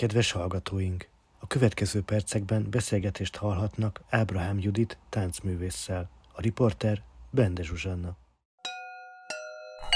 Kedves 0.00 0.32
hallgatóink! 0.32 1.08
A 1.38 1.46
következő 1.46 2.02
percekben 2.02 2.66
beszélgetést 2.70 3.36
hallhatnak 3.36 4.00
Ábrahám 4.10 4.58
Judit 4.58 4.98
táncművésszel, 5.08 6.10
a 6.32 6.40
riporter 6.40 7.02
Bende 7.30 7.62
Zsuzsanna. 7.62 8.16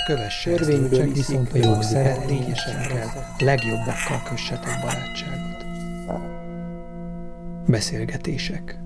Kövesse 0.07 0.51
Törvényből 0.51 1.13
viszont 1.13 1.53
a 1.53 1.57
jó 1.57 1.81
szeretényesekkel, 1.81 3.35
legjobbakkal 3.39 4.23
kössetek 4.29 4.81
barátságot. 4.81 5.65
Beszélgetések 7.67 8.84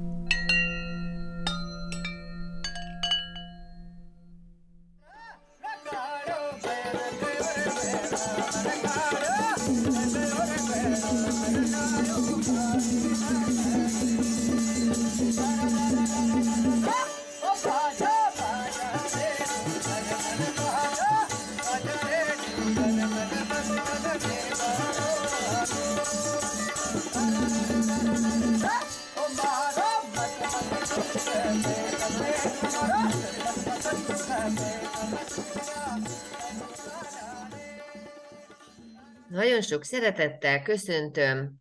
szeretettel 39.89 40.63
köszöntöm 40.63 41.55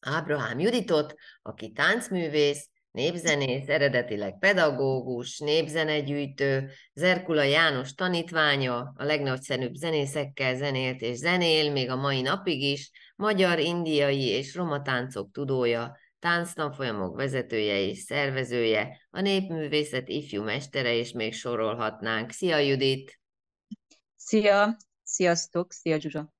Ábrahám 0.00 0.58
Juditot, 0.58 1.14
aki 1.42 1.72
táncművész, 1.72 2.68
népzenész, 2.90 3.68
eredetileg 3.68 4.38
pedagógus, 4.38 5.38
népzenegyűjtő, 5.38 6.70
Zerkula 6.94 7.42
János 7.42 7.94
tanítványa, 7.94 8.92
a 8.96 9.04
legnagyszerűbb 9.04 9.74
zenészekkel 9.74 10.56
zenélt 10.56 11.00
és 11.00 11.16
zenél, 11.16 11.72
még 11.72 11.90
a 11.90 11.96
mai 11.96 12.20
napig 12.20 12.62
is, 12.62 12.90
magyar, 13.16 13.58
indiai 13.58 14.26
és 14.26 14.54
roma 14.54 14.82
táncok 14.82 15.30
tudója, 15.30 15.96
tánctanfolyamok 16.18 17.16
vezetője 17.16 17.80
és 17.80 17.98
szervezője, 17.98 19.06
a 19.10 19.20
népművészet 19.20 20.08
ifjú 20.08 20.42
mestere, 20.42 20.94
és 20.94 21.12
még 21.12 21.34
sorolhatnánk. 21.34 22.30
Szia 22.30 22.58
Judit! 22.58 23.20
Szia! 24.16 24.76
Sziasztok! 25.02 25.72
Szia 25.72 26.00
Zsuzsa! 26.00 26.35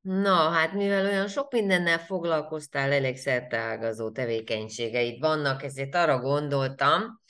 Na, 0.00 0.50
hát 0.50 0.72
mivel 0.72 1.04
olyan 1.04 1.28
sok 1.28 1.52
mindennel 1.52 1.98
foglalkoztál, 1.98 2.92
elég 2.92 3.16
szerteágazó 3.16 4.10
tevékenységeid 4.10 5.20
vannak, 5.20 5.62
ezért 5.62 5.94
arra 5.94 6.20
gondoltam, 6.20 7.20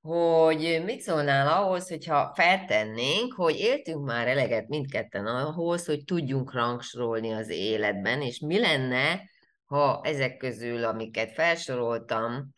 hogy 0.00 0.82
mit 0.84 1.00
szólnál 1.00 1.62
ahhoz, 1.62 1.88
hogyha 1.88 2.32
feltennénk, 2.34 3.32
hogy 3.32 3.56
éltünk 3.58 4.04
már 4.04 4.28
eleget 4.28 4.68
mindketten 4.68 5.26
ahhoz, 5.26 5.86
hogy 5.86 6.04
tudjunk 6.04 6.52
rangsorolni 6.52 7.32
az 7.32 7.48
életben, 7.48 8.22
és 8.22 8.40
mi 8.40 8.58
lenne, 8.58 9.20
ha 9.64 10.00
ezek 10.02 10.36
közül, 10.36 10.84
amiket 10.84 11.32
felsoroltam, 11.32 12.52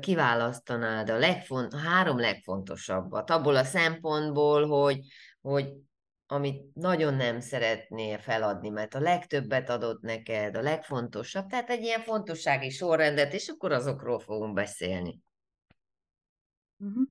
kiválasztanád 0.00 1.10
a, 1.10 1.18
legfont, 1.18 1.74
három 1.74 2.18
legfontosabbat, 2.18 3.30
abból 3.30 3.56
a 3.56 3.64
szempontból, 3.64 4.66
hogy, 4.66 4.98
hogy 5.40 5.72
amit 6.30 6.74
nagyon 6.74 7.14
nem 7.14 7.40
szeretnél 7.40 8.18
feladni, 8.18 8.68
mert 8.68 8.94
a 8.94 9.00
legtöbbet 9.00 9.68
adott 9.68 10.00
neked, 10.00 10.56
a 10.56 10.60
legfontosabb, 10.60 11.46
tehát 11.46 11.70
egy 11.70 11.82
ilyen 11.82 12.02
fontossági 12.02 12.70
sorrendet, 12.70 13.32
és 13.32 13.48
akkor 13.48 13.72
azokról 13.72 14.18
fogunk 14.18 14.54
beszélni. 14.54 15.22
Uh-huh. 16.76 17.06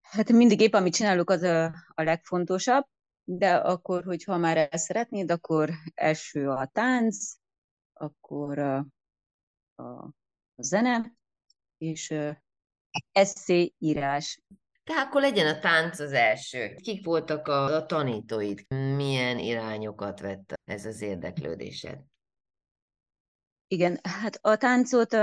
Hát 0.00 0.28
mindig 0.28 0.60
épp, 0.60 0.72
amit 0.72 0.94
csinálok, 0.94 1.30
az 1.30 1.42
a, 1.42 1.64
a 1.88 2.02
legfontosabb, 2.02 2.84
de 3.24 3.56
akkor, 3.56 4.04
hogyha 4.04 4.36
már 4.36 4.68
ezt 4.70 4.84
szeretnéd, 4.84 5.30
akkor 5.30 5.70
első 5.94 6.50
a 6.50 6.66
tánc, 6.66 7.34
akkor 7.92 8.58
a, 8.58 8.86
a, 9.74 9.82
a 10.54 10.62
zene, 10.62 11.12
és 11.78 12.14
eszéírás. 13.12 14.40
Tehát 14.84 15.06
akkor 15.06 15.20
legyen 15.20 15.54
a 15.54 15.58
tánc 15.58 15.98
az 15.98 16.12
első. 16.12 16.74
Kik 16.74 17.04
voltak 17.04 17.48
a, 17.48 17.64
a 17.64 17.86
tanítóid? 17.86 18.64
Milyen 18.96 19.38
irányokat 19.38 20.20
vett 20.20 20.52
ez 20.64 20.86
az 20.86 21.02
érdeklődésed? 21.02 21.98
Igen, 23.66 24.00
hát 24.02 24.38
a 24.40 24.56
táncot 24.56 25.16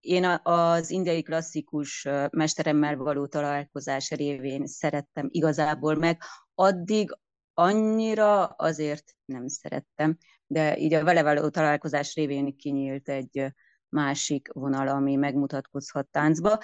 én 0.00 0.24
az 0.42 0.90
indiai 0.90 1.22
klasszikus 1.22 2.08
mesteremmel 2.30 2.96
való 2.96 3.26
találkozás 3.26 4.10
révén 4.10 4.66
szerettem 4.66 5.28
igazából 5.30 5.94
meg. 5.94 6.22
Addig 6.54 7.18
annyira 7.54 8.46
azért 8.46 9.16
nem 9.24 9.46
szerettem, 9.46 10.16
de 10.46 10.78
így 10.78 10.94
a 10.94 11.04
vele 11.04 11.22
való 11.22 11.48
találkozás 11.48 12.14
révén 12.14 12.56
kinyílt 12.56 13.08
egy 13.08 13.52
másik 13.88 14.48
vonal, 14.52 14.88
ami 14.88 15.14
megmutatkozhat 15.14 16.06
táncba. 16.06 16.58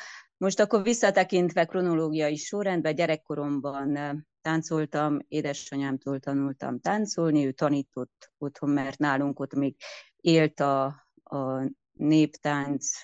Most 0.44 0.60
akkor 0.60 0.82
visszatekintve 0.82 1.64
kronológiai 1.64 2.36
sorrendben, 2.36 2.94
gyerekkoromban 2.94 3.98
táncoltam, 4.40 5.18
édesanyámtól 5.28 6.20
tanultam 6.20 6.80
táncolni, 6.80 7.46
ő 7.46 7.52
tanított 7.52 8.32
otthon, 8.38 8.70
mert 8.70 8.98
nálunk 8.98 9.40
ott 9.40 9.54
még 9.54 9.76
élt 10.16 10.60
a, 10.60 10.84
a 11.22 11.72
néptánc, 11.92 13.00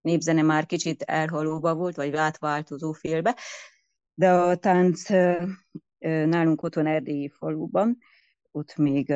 népzene 0.00 0.42
már 0.42 0.66
kicsit 0.66 1.02
elhalóba 1.02 1.74
volt, 1.74 1.96
vagy 1.96 2.14
átváltozó 2.14 2.92
félbe, 2.92 3.36
de 4.14 4.32
a 4.32 4.56
tánc 4.56 5.08
nálunk 5.98 6.62
otthon 6.62 6.86
Erdélyi 6.86 7.28
faluban, 7.28 7.98
ott 8.50 8.76
még 8.76 9.14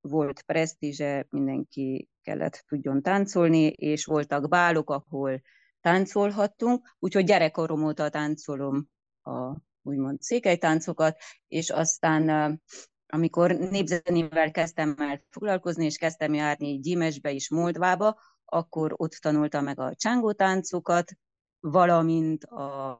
volt 0.00 0.42
presztízse, 0.42 1.26
mindenki 1.30 2.08
kellett 2.22 2.64
tudjon 2.68 3.02
táncolni, 3.02 3.66
és 3.66 4.04
voltak 4.04 4.48
bálok, 4.48 4.90
ahol 4.90 5.42
táncolhattunk, 5.82 6.96
úgyhogy 6.98 7.24
gyerekkorom 7.24 7.84
óta 7.84 8.08
táncolom 8.08 8.88
a 9.22 9.56
úgymond 9.82 10.18
táncokat, 10.58 11.18
és 11.48 11.70
aztán 11.70 12.60
amikor 13.06 13.50
népzenével 13.50 14.50
kezdtem 14.50 14.94
el 14.98 15.22
foglalkozni, 15.30 15.84
és 15.84 15.96
kezdtem 15.96 16.34
járni 16.34 16.78
Gyimesbe 16.78 17.32
és 17.32 17.50
Moldvába, 17.50 18.20
akkor 18.44 18.92
ott 18.96 19.12
tanultam 19.12 19.64
meg 19.64 19.80
a 19.80 19.94
csángó 19.94 20.32
táncokat, 20.32 21.12
valamint 21.60 22.44
a 22.44 22.98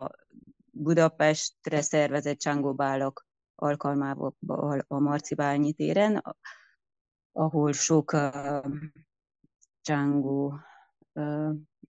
Budapestre 0.71 1.81
szervezett 1.82 2.38
csángóbálok 2.38 3.26
alkalmával 3.54 4.34
a 4.88 4.98
Marcibányi 4.98 5.72
téren, 5.72 6.22
ahol 7.32 7.72
sok 7.72 8.12
uh, 8.12 8.65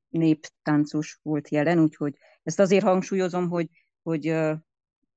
néptáncos 0.10 1.20
volt 1.22 1.50
jelen, 1.50 1.80
úgyhogy 1.80 2.18
ezt 2.44 2.60
azért 2.60 2.84
hangsúlyozom, 2.84 3.50
hogy, 3.50 3.70
hogy 4.02 4.36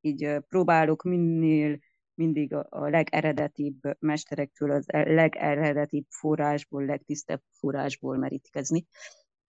így 0.00 0.38
próbálok 0.48 1.02
minél 1.02 1.78
mindig 2.14 2.54
a, 2.54 2.66
a 2.70 2.88
legeredetibb 2.88 3.80
mesterektől, 3.98 4.70
az 4.70 4.86
legeredetibb 4.86 6.06
forrásból, 6.08 6.84
legtisztebb 6.84 7.42
forrásból 7.58 8.16
merítkezni. 8.16 8.86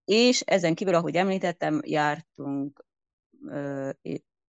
És 0.05 0.41
ezen 0.41 0.75
kívül, 0.75 0.95
ahogy 0.95 1.15
említettem, 1.15 1.79
jártunk 1.83 2.85
uh, 3.39 3.89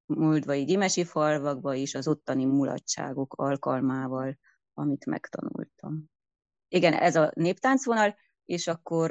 Moldvai 0.07 0.65
gyimesi 0.65 1.05
falvakba 1.05 1.75
is 1.75 1.95
az 1.95 2.09
ottani 2.09 2.45
mulatságok 2.45 3.35
alkalmával, 3.35 4.39
amit 4.75 5.07
megtanultam. 5.07 6.05
Igen, 6.69 6.93
ez 6.93 7.17
a 7.17 7.31
néptáncvonal, 7.35 8.17
és 8.45 8.67
akkor 8.67 9.11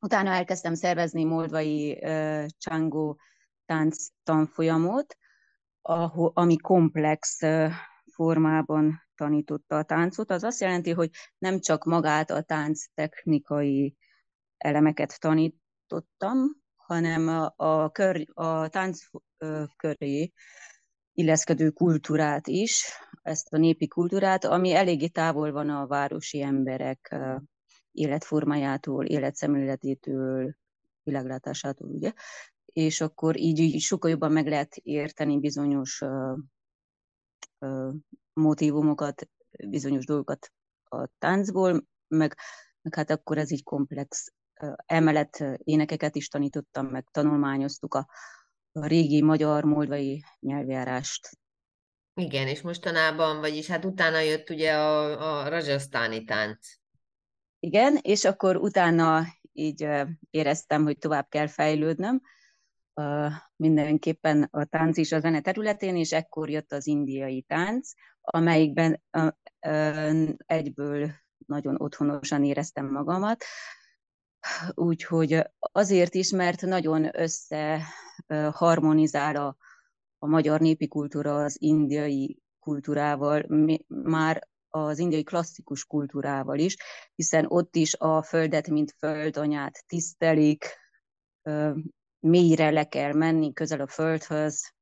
utána 0.00 0.30
elkezdtem 0.30 0.74
szervezni 0.74 1.24
moldvai 1.24 1.98
uh, 2.02 2.46
csángó 2.58 3.20
tánc 3.66 4.06
tanfolyamot, 4.22 5.16
ahol, 5.82 6.30
ami 6.34 6.56
komplex 6.56 7.42
uh, 7.42 7.72
formában 8.12 9.02
tanította 9.14 9.76
a 9.76 9.82
táncot. 9.82 10.30
Az 10.30 10.44
azt 10.44 10.60
jelenti, 10.60 10.90
hogy 10.90 11.10
nem 11.38 11.60
csak 11.60 11.84
magát 11.84 12.30
a 12.30 12.42
tánc 12.42 12.84
technikai 12.94 13.96
elemeket 14.56 15.20
tanítottam, 15.20 16.62
hanem 16.76 17.28
a, 17.28 17.52
a, 17.56 17.90
kör, 17.90 18.24
a 18.32 18.68
tánc 18.68 19.00
köré 19.76 20.32
illeszkedő 21.12 21.70
kultúrát 21.70 22.46
is, 22.46 22.84
ezt 23.22 23.52
a 23.52 23.56
népi 23.56 23.88
kultúrát, 23.88 24.44
ami 24.44 24.74
eléggé 24.74 25.06
távol 25.06 25.52
van 25.52 25.70
a 25.70 25.86
városi 25.86 26.42
emberek 26.42 27.16
életformájától, 27.92 29.06
életszemléletétől, 29.06 30.54
világlátásától, 31.02 31.88
ugye? 31.88 32.12
És 32.64 33.00
akkor 33.00 33.38
így, 33.38 33.58
így 33.58 33.80
sokkal 33.80 34.10
jobban 34.10 34.32
meg 34.32 34.46
lehet 34.46 34.76
érteni 34.76 35.38
bizonyos 35.38 36.00
uh, 36.00 36.38
uh, 37.58 37.94
motivumokat, 38.32 39.28
bizonyos 39.68 40.04
dolgokat 40.04 40.52
a 40.84 41.08
táncból, 41.18 41.86
meg, 42.08 42.36
meg 42.82 42.94
hát 42.94 43.10
akkor 43.10 43.38
ez 43.38 43.50
így 43.50 43.62
komplex. 43.62 44.32
Emellett 44.86 45.44
énekeket 45.56 46.16
is 46.16 46.28
tanítottam, 46.28 46.86
meg 46.86 47.08
tanulmányoztuk 47.10 47.94
a, 47.94 48.08
a 48.72 48.86
régi 48.86 49.22
magyar 49.22 49.64
moldvai 49.64 50.24
nyelvjárást. 50.40 51.28
Igen, 52.14 52.48
és 52.48 52.60
mostanában, 52.60 53.40
vagyis 53.40 53.66
hát 53.66 53.84
utána 53.84 54.18
jött 54.18 54.50
ugye 54.50 54.72
a, 54.72 55.40
a 55.40 55.48
rajasztáni 55.48 56.24
tánc. 56.24 56.68
Igen, 57.64 57.98
és 58.00 58.24
akkor 58.24 58.56
utána 58.56 59.24
így 59.52 59.88
éreztem, 60.30 60.82
hogy 60.82 60.98
tovább 60.98 61.28
kell 61.28 61.46
fejlődnöm, 61.46 62.22
mindenképpen 63.56 64.48
a 64.50 64.64
tánc 64.64 64.96
is 64.96 65.12
a 65.12 65.20
zene 65.20 65.40
területén, 65.40 65.96
és 65.96 66.12
ekkor 66.12 66.50
jött 66.50 66.72
az 66.72 66.86
indiai 66.86 67.42
tánc, 67.42 67.90
amelyikben 68.20 69.02
egyből 70.46 71.10
nagyon 71.46 71.80
otthonosan 71.80 72.44
éreztem 72.44 72.90
magamat. 72.90 73.44
Úgyhogy 74.74 75.42
azért 75.58 76.14
is, 76.14 76.30
mert 76.30 76.60
nagyon 76.60 77.08
összeharmonizál 77.12 79.36
a, 79.36 79.56
a 80.18 80.26
magyar 80.26 80.60
népi 80.60 80.88
kultúra 80.88 81.42
az 81.42 81.56
indiai 81.60 82.42
kultúrával, 82.58 83.46
már 83.86 84.50
az 84.74 84.98
indiai 84.98 85.22
klasszikus 85.22 85.84
kultúrával 85.84 86.58
is, 86.58 86.76
hiszen 87.14 87.46
ott 87.48 87.76
is 87.76 87.94
a 87.94 88.22
földet, 88.22 88.68
mint 88.68 88.94
földanyát 88.98 89.84
tisztelik, 89.86 90.64
mélyre 92.20 92.70
le 92.70 92.88
kell 92.88 93.12
menni, 93.12 93.52
közel 93.52 93.80
a 93.80 93.86
földhöz, 93.86 94.72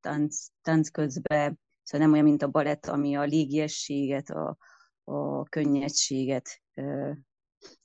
tánc, 0.00 0.46
tánc 0.62 0.88
közben, 0.88 1.60
szóval 1.82 2.06
nem 2.06 2.12
olyan, 2.12 2.24
mint 2.24 2.42
a 2.42 2.48
balett, 2.48 2.86
ami 2.86 3.16
a 3.16 3.22
légiességet, 3.22 4.30
a, 4.30 4.56
a 5.04 5.44
könnyedséget 5.44 6.62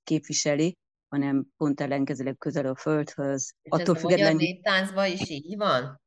képviseli, 0.04 0.78
hanem 1.08 1.46
pont 1.58 1.82
ellenkezőleg 1.82 2.38
közel 2.38 2.66
a 2.66 2.76
földhöz. 2.76 3.54
És 3.62 3.72
Attól 3.72 3.96
ez 3.96 4.04
a 4.04 4.08
magyar 4.08 4.36
néptáncban 4.36 5.12
is 5.12 5.30
így 5.30 5.58
van? 5.58 6.04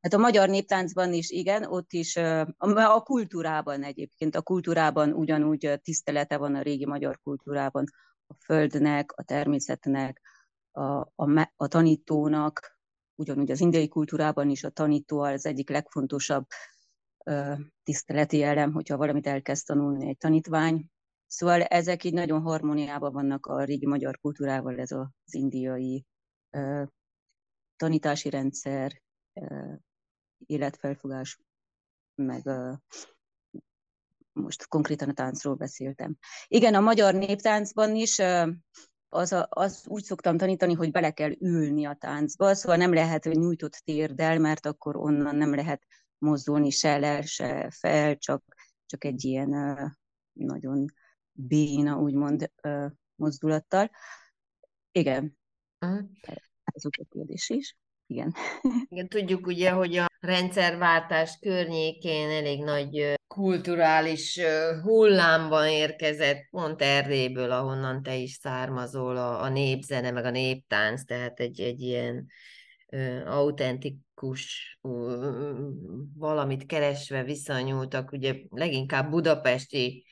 Hát 0.00 0.12
a 0.12 0.18
magyar 0.18 0.48
néptáncban 0.48 1.12
is 1.12 1.30
igen, 1.30 1.64
ott 1.64 1.92
is 1.92 2.16
a 2.56 3.02
kultúrában 3.04 3.82
egyébként, 3.82 4.36
a 4.36 4.42
kultúrában 4.42 5.12
ugyanúgy 5.12 5.80
tisztelete 5.82 6.36
van 6.36 6.54
a 6.54 6.62
régi 6.62 6.86
magyar 6.86 7.18
kultúrában 7.22 7.84
a 8.26 8.34
földnek, 8.44 9.12
a 9.12 9.22
természetnek, 9.22 10.20
a, 10.70 10.82
a, 11.14 11.52
a 11.56 11.66
tanítónak, 11.66 12.78
ugyanúgy 13.14 13.50
az 13.50 13.60
indiai 13.60 13.88
kultúrában 13.88 14.50
is 14.50 14.64
a 14.64 14.70
tanító 14.70 15.20
az 15.20 15.46
egyik 15.46 15.70
legfontosabb 15.70 16.46
tiszteleti 17.82 18.42
elem, 18.42 18.72
hogyha 18.72 18.96
valamit 18.96 19.26
elkezd 19.26 19.66
tanulni 19.66 20.08
egy 20.08 20.18
tanítvány. 20.18 20.86
Szóval 21.26 21.62
ezek 21.62 22.04
így 22.04 22.12
nagyon 22.12 22.42
harmóniában 22.42 23.12
vannak 23.12 23.46
a 23.46 23.64
régi 23.64 23.86
magyar 23.86 24.18
kultúrával, 24.18 24.78
ez 24.78 24.90
az 24.90 25.34
indiai 25.34 26.06
tanítási 27.76 28.30
rendszer, 28.30 29.02
életfelfogás, 30.46 31.40
meg 32.14 32.42
most 34.32 34.66
konkrétan 34.68 35.08
a 35.08 35.12
táncról 35.12 35.54
beszéltem. 35.54 36.16
Igen, 36.46 36.74
a 36.74 36.80
magyar 36.80 37.14
néptáncban 37.14 37.94
is 37.94 38.18
az, 39.08 39.32
a, 39.32 39.46
az 39.50 39.84
úgy 39.88 40.02
szoktam 40.02 40.36
tanítani, 40.36 40.74
hogy 40.74 40.90
bele 40.90 41.10
kell 41.10 41.32
ülni 41.40 41.84
a 41.84 41.94
táncba, 41.94 42.54
szóval 42.54 42.76
nem 42.76 42.92
lehet 42.92 43.24
nyújtott 43.24 43.82
térdel, 43.84 44.38
mert 44.38 44.66
akkor 44.66 44.96
onnan 44.96 45.36
nem 45.36 45.54
lehet 45.54 45.86
mozdulni 46.18 46.70
se 46.70 46.98
le, 46.98 47.22
se 47.22 47.70
fel, 47.70 48.16
csak, 48.16 48.44
csak 48.86 49.04
egy 49.04 49.24
ilyen 49.24 49.50
nagyon 50.32 50.84
béna, 51.32 51.96
úgymond 51.96 52.52
mozdulattal. 53.14 53.90
Igen, 54.92 55.38
ez 56.64 56.84
a 56.84 57.04
kérdés 57.08 57.48
is. 57.48 57.76
Igen. 58.10 58.34
Igen, 58.90 59.08
tudjuk 59.08 59.46
ugye, 59.46 59.70
hogy 59.70 59.96
a 59.96 60.06
rendszerváltás 60.20 61.38
környékén 61.40 62.30
elég 62.30 62.64
nagy 62.64 63.14
kulturális 63.26 64.40
hullámban 64.82 65.68
érkezett, 65.68 66.48
pont 66.50 66.82
Erdélyből, 66.82 67.50
ahonnan 67.50 68.02
te 68.02 68.14
is 68.16 68.32
származol, 68.32 69.16
a, 69.16 69.42
a 69.42 69.48
népzene, 69.48 70.10
meg 70.10 70.24
a 70.24 70.30
néptánc, 70.30 71.04
tehát 71.04 71.40
egy, 71.40 71.60
egy 71.60 71.80
ilyen 71.80 72.26
autentikus 73.26 74.78
valamit 76.16 76.66
keresve 76.66 77.24
visszanyúltak, 77.24 78.12
ugye 78.12 78.34
leginkább 78.50 79.10
budapesti 79.10 80.04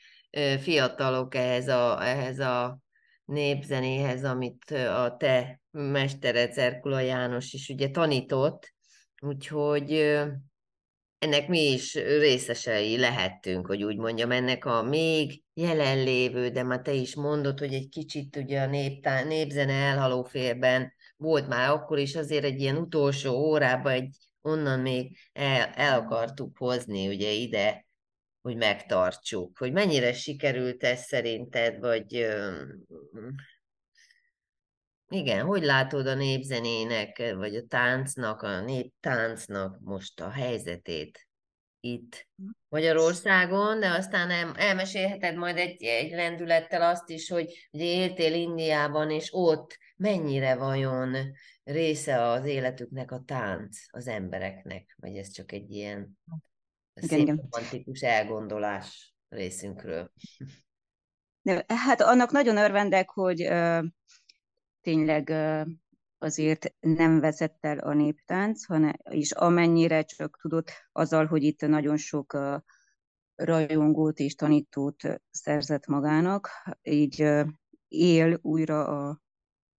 fiatalok 0.59 1.35
ehhez 1.35 1.67
a, 1.67 2.05
ehhez 2.05 2.39
a 2.39 2.79
népzenéhez, 3.29 4.23
amit 4.23 4.71
a 4.71 5.15
te 5.19 5.61
mestered 5.71 6.53
Zerkula 6.53 6.99
János 6.99 7.53
is 7.53 7.69
ugye 7.69 7.89
tanított, 7.89 8.73
úgyhogy 9.21 9.91
ennek 11.17 11.47
mi 11.47 11.59
is 11.59 11.93
részesei 11.93 12.97
lehettünk, 12.97 13.67
hogy 13.67 13.83
úgy 13.83 13.97
mondjam, 13.97 14.31
ennek 14.31 14.65
a 14.65 14.83
még 14.83 15.43
jelenlévő, 15.53 16.49
de 16.49 16.63
már 16.63 16.81
te 16.81 16.93
is 16.93 17.15
mondod, 17.15 17.59
hogy 17.59 17.73
egy 17.73 17.89
kicsit 17.89 18.35
ugye 18.35 18.61
a 18.61 18.67
néptá, 18.67 19.23
népzene 19.23 19.73
elhaló 19.73 20.23
félben 20.23 20.93
volt 21.17 21.47
már 21.47 21.69
akkor 21.69 21.97
is 21.97 22.15
azért 22.15 22.43
egy 22.43 22.59
ilyen 22.59 22.77
utolsó 22.77 23.33
órában 23.33 23.91
egy 23.91 24.15
onnan 24.41 24.79
még 24.79 25.17
el, 25.33 25.69
el 25.75 25.99
akartuk 25.99 26.57
hozni 26.57 27.07
ugye 27.07 27.31
ide, 27.31 27.85
hogy 28.41 28.55
megtartsuk. 28.55 29.57
Hogy 29.57 29.71
mennyire 29.71 30.13
sikerült 30.13 30.83
ez 30.83 31.03
szerinted, 31.03 31.79
vagy 31.79 32.27
igen, 35.09 35.45
hogy 35.45 35.63
látod 35.63 36.07
a 36.07 36.15
népzenének, 36.15 37.33
vagy 37.35 37.55
a 37.55 37.65
táncnak, 37.67 38.41
a 38.41 38.61
néptáncnak 38.61 39.79
most 39.79 40.21
a 40.21 40.29
helyzetét 40.29 41.27
itt 41.79 42.27
Magyarországon, 42.69 43.79
de 43.79 43.89
aztán 43.89 44.29
el, 44.29 44.53
elmesélheted 44.55 45.35
majd 45.35 45.57
egy, 45.57 45.83
egy 45.83 46.11
lendülettel 46.11 46.81
azt 46.81 47.09
is, 47.09 47.29
hogy 47.29 47.69
ugye 47.71 47.85
éltél 47.85 48.33
Indiában, 48.33 49.11
és 49.11 49.29
ott 49.31 49.77
mennyire 49.95 50.55
vajon 50.55 51.15
része 51.63 52.21
az 52.21 52.45
életüknek 52.45 53.11
a 53.11 53.23
tánc 53.25 53.77
az 53.89 54.07
embereknek, 54.07 54.95
vagy 54.99 55.17
ez 55.17 55.31
csak 55.31 55.51
egy 55.51 55.71
ilyen 55.71 56.19
szép 57.01 57.27
romantikus 57.27 58.01
elgondolás 58.01 59.15
részünkről. 59.29 60.11
De, 61.41 61.65
hát 61.67 62.01
annak 62.01 62.31
nagyon 62.31 62.57
örvendek, 62.57 63.09
hogy 63.09 63.47
uh, 63.47 63.85
tényleg 64.81 65.29
azért 66.17 66.75
nem 66.79 67.19
vezett 67.19 67.57
el 67.59 67.77
a 67.77 67.93
néptánc, 67.93 68.65
hanem, 68.65 68.93
és 69.09 69.31
amennyire 69.31 70.03
csak 70.03 70.39
tudott, 70.41 70.71
azzal, 70.91 71.25
hogy 71.25 71.43
itt 71.43 71.61
nagyon 71.61 71.97
sok 71.97 72.37
rajongót 73.35 74.19
és 74.19 74.35
tanítót 74.35 75.01
szerzett 75.29 75.85
magának, 75.85 76.49
így 76.81 77.29
él 77.87 78.39
újra 78.41 78.87
a, 78.87 79.21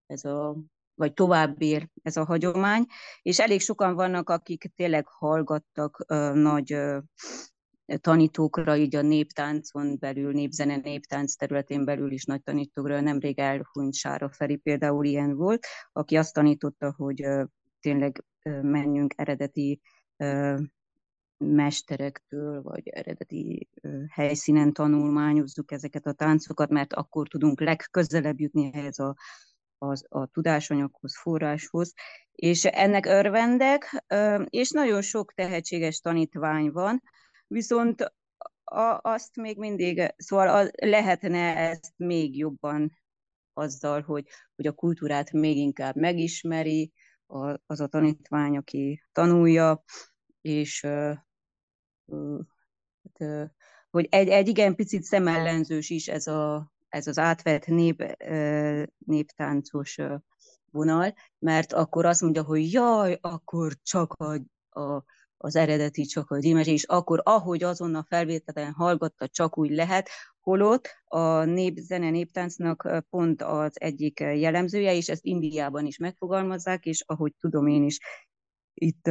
ez 0.06 0.24
a 0.24 0.58
vagy 1.00 1.14
tovább 1.14 1.62
él 1.62 1.90
ez 2.04 2.18
a 2.18 2.26
hagyomány, 2.26 2.86
és 3.22 3.40
elég 3.40 3.62
sokan 3.62 3.96
vannak, 3.96 4.30
akik 4.30 4.72
tényleg 4.76 5.08
hallgattak 5.08 6.06
uh, 6.08 6.34
nagy 6.34 6.74
uh, 6.74 6.98
tanítókra, 7.98 8.76
így 8.76 8.96
a 8.96 9.02
néptáncon 9.02 9.98
belül, 10.00 10.32
népzene 10.32 10.76
néptánc 10.76 11.36
területén 11.36 11.86
belül 11.86 12.12
is 12.12 12.26
nagy 12.26 12.44
tanítókra, 12.44 13.02
nemrég 13.02 13.40
elhunyt 13.40 13.94
Sára 13.94 14.30
Feri 14.30 14.56
például 14.56 15.06
ilyen 15.06 15.36
volt, 15.36 15.66
aki 15.92 16.16
azt 16.16 16.34
tanította, 16.34 16.94
hogy 16.98 17.28
tényleg 17.80 18.24
menjünk 18.62 19.14
eredeti 19.18 19.82
mesterektől, 21.38 22.62
vagy 22.62 22.88
eredeti 22.88 23.70
helyszínen 24.10 24.74
tanulmányozzuk 24.74 25.72
ezeket 25.72 26.06
a 26.06 26.14
táncokat, 26.14 26.70
mert 26.70 26.94
akkor 26.94 27.28
tudunk 27.28 27.62
legközelebb 27.62 28.40
jutni 28.40 28.70
ehhez 28.74 29.00
a, 29.00 29.16
a, 29.80 30.20
a 30.20 30.26
tudásanyaghoz, 30.26 31.18
forráshoz, 31.18 31.94
és 32.32 32.66
ennek 32.66 33.06
örvendek, 33.06 34.04
és 34.46 34.70
nagyon 34.70 35.02
sok 35.02 35.34
tehetséges 35.34 36.00
tanítvány 36.00 36.72
van, 36.72 37.02
viszont 37.48 38.14
a, 38.64 39.00
azt 39.02 39.36
még 39.36 39.58
mindig, 39.58 40.14
szóval 40.18 40.48
a, 40.48 40.70
lehetne 40.86 41.56
ezt 41.56 41.94
még 41.96 42.38
jobban 42.38 42.98
azzal, 43.54 44.02
hogy, 44.02 44.28
hogy 44.56 44.68
a 44.68 44.72
kultúrát 44.72 45.32
még 45.32 45.58
inkább 45.58 45.96
megismeri 45.96 46.94
a, 47.28 47.60
az 47.66 47.80
a 47.80 47.88
tanítvány, 47.88 48.58
aki 48.58 49.04
tanulja, 49.12 49.84
és 50.42 50.84
uh, 50.84 51.16
uh, 52.06 52.40
hát, 53.04 53.52
hogy 53.90 54.08
egy, 54.10 54.28
egy 54.28 54.48
igen 54.48 54.76
picit 54.76 55.04
szemellenzős 55.04 55.90
is 55.90 56.08
ez, 56.08 56.28
a, 56.28 56.72
ez 56.90 57.08
az 57.08 57.18
átvett 57.18 57.66
nép, 57.66 58.16
néptáncos 58.98 59.98
vonal, 60.72 61.14
mert 61.40 61.74
akkor 61.74 62.06
azt 62.06 62.22
mondja, 62.22 62.44
hogy 62.44 62.72
jaj, 62.72 63.18
akkor 63.22 63.74
csak 63.84 64.14
a, 64.14 64.34
a 64.80 65.04
az 65.42 65.56
eredeti 65.56 66.04
csak 66.04 66.32
a 66.32 66.40
dímes, 66.40 66.68
és 66.68 66.84
akkor 66.84 67.22
ahogy 67.24 67.64
azon 67.64 67.96
a 67.96 68.06
felvételen 68.08 68.72
hallgatta, 68.72 69.28
csak 69.28 69.58
úgy 69.58 69.70
lehet, 69.70 70.10
holott 70.40 70.96
a 71.04 71.44
népzene, 71.44 72.10
néptáncnak 72.10 73.06
pont 73.10 73.42
az 73.42 73.82
egyik 73.82 74.20
jellemzője, 74.20 74.96
és 74.96 75.10
ezt 75.10 75.26
Indiában 75.26 75.86
is 75.86 75.98
megfogalmazzák, 75.98 76.86
és 76.86 77.04
ahogy 77.06 77.34
tudom 77.40 77.68
én 77.68 77.84
is 77.84 78.00
itt 78.74 79.10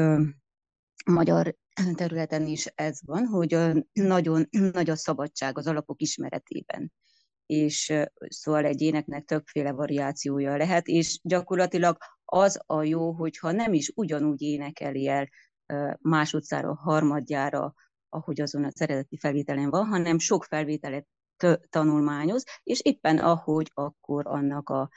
magyar 1.06 1.56
területen 1.94 2.46
is 2.46 2.66
ez 2.66 2.98
van, 3.04 3.26
hogy 3.26 3.56
nagyon 3.92 4.48
nagy 4.50 4.90
a 4.90 4.96
szabadság 4.96 5.58
az 5.58 5.66
alapok 5.66 6.00
ismeretében 6.00 6.92
és 7.48 7.92
szóval 8.28 8.64
egy 8.64 8.80
éneknek 8.80 9.24
többféle 9.24 9.72
variációja 9.72 10.56
lehet, 10.56 10.86
és 10.86 11.20
gyakorlatilag 11.22 11.96
az 12.24 12.60
a 12.66 12.82
jó, 12.82 13.12
hogyha 13.12 13.52
nem 13.52 13.72
is 13.72 13.92
ugyanúgy 13.94 14.42
énekeli 14.42 15.08
el 15.08 15.28
másodszára, 16.00 16.74
harmadjára, 16.74 17.74
ahogy 18.08 18.40
azon 18.40 18.64
a 18.64 18.70
eredeti 18.74 19.16
felvételen 19.18 19.70
van, 19.70 19.86
hanem 19.86 20.18
sok 20.18 20.44
felvételet 20.44 21.06
tanulmányoz, 21.68 22.44
és 22.62 22.80
éppen 22.82 23.18
ahogy 23.18 23.70
akkor 23.74 24.26
annak 24.26 24.68
a, 24.68 24.88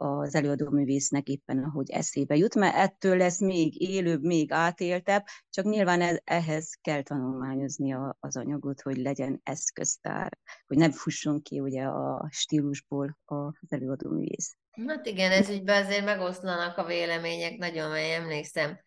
az 0.00 0.34
előadó 0.34 0.70
művésznek 0.70 1.28
éppen 1.28 1.64
ahogy 1.64 1.90
eszébe 1.90 2.36
jut, 2.36 2.54
mert 2.54 2.76
ettől 2.76 3.16
lesz 3.16 3.40
még 3.40 3.80
élőbb, 3.80 4.22
még 4.22 4.52
átéltebb, 4.52 5.24
csak 5.50 5.64
nyilván 5.64 6.00
ez, 6.00 6.18
ehhez 6.24 6.78
kell 6.80 7.02
tanulmányozni 7.02 7.92
a, 7.92 8.16
az 8.20 8.36
anyagot, 8.36 8.80
hogy 8.80 8.96
legyen 8.96 9.40
eszköztár, 9.42 10.38
hogy 10.66 10.76
nem 10.76 10.90
fusson 10.90 11.42
ki 11.42 11.60
ugye 11.60 11.82
a 11.82 12.28
stílusból 12.30 13.18
az 13.24 13.68
előadó 13.68 14.10
művész. 14.10 14.56
Hát 14.86 15.06
igen, 15.06 15.30
ez 15.30 15.48
ügyben 15.48 15.84
azért 15.84 16.04
megoszlanak 16.04 16.76
a 16.76 16.84
vélemények, 16.84 17.56
nagyon, 17.56 17.90
mert 17.90 18.22
emlékszem, 18.22 18.78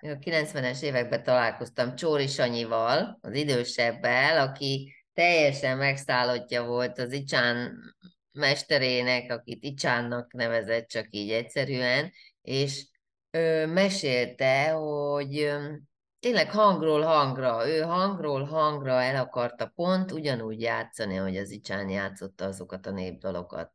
a 0.00 0.06
90-es 0.06 0.82
években 0.82 1.22
találkoztam 1.22 1.94
Csóri 1.94 2.26
Sanyival, 2.26 3.18
az 3.20 3.34
idősebbel, 3.34 4.48
aki 4.48 4.94
teljesen 5.12 5.78
megszállottja 5.78 6.64
volt 6.64 6.98
az 6.98 7.12
Icsán 7.12 7.78
mesterének, 8.32 9.32
akit 9.32 9.62
Icsánnak 9.64 10.32
nevezett 10.32 10.88
csak 10.88 11.06
így 11.10 11.30
egyszerűen, 11.30 12.12
és 12.42 12.86
ő 13.30 13.66
mesélte, 13.66 14.70
hogy 14.70 15.38
ö, 15.38 15.72
tényleg 16.20 16.50
hangról 16.50 17.02
hangra, 17.02 17.68
ő 17.68 17.80
hangról 17.80 18.44
hangra 18.44 19.02
el 19.02 19.16
akarta 19.16 19.72
pont 19.74 20.12
ugyanúgy 20.12 20.60
játszani, 20.60 21.14
hogy 21.14 21.36
az 21.36 21.50
Icsán 21.50 21.88
játszotta 21.88 22.44
azokat 22.44 22.86
a 22.86 22.90
népdalokat. 22.90 23.72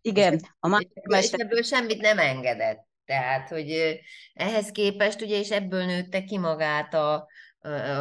Igen, 0.00 0.40
a 0.58 0.68
másik 0.68 0.90
és 1.08 1.32
ebből 1.32 1.62
semmit 1.62 2.00
nem 2.00 2.18
engedett. 2.18 2.86
Tehát, 3.04 3.48
hogy 3.48 4.00
ehhez 4.34 4.70
képest 4.70 5.20
ugye, 5.20 5.38
és 5.38 5.50
ebből 5.50 5.84
nőtte 5.84 6.24
ki 6.24 6.38
magát 6.38 6.94
a, 6.94 7.28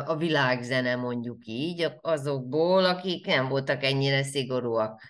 a, 0.06 0.16
világzene, 0.16 0.96
mondjuk 0.96 1.46
így, 1.46 1.88
azokból, 2.02 2.86
akik 2.86 3.26
nem 3.26 3.48
voltak 3.48 3.84
ennyire 3.84 4.24
szigorúak. 4.24 5.02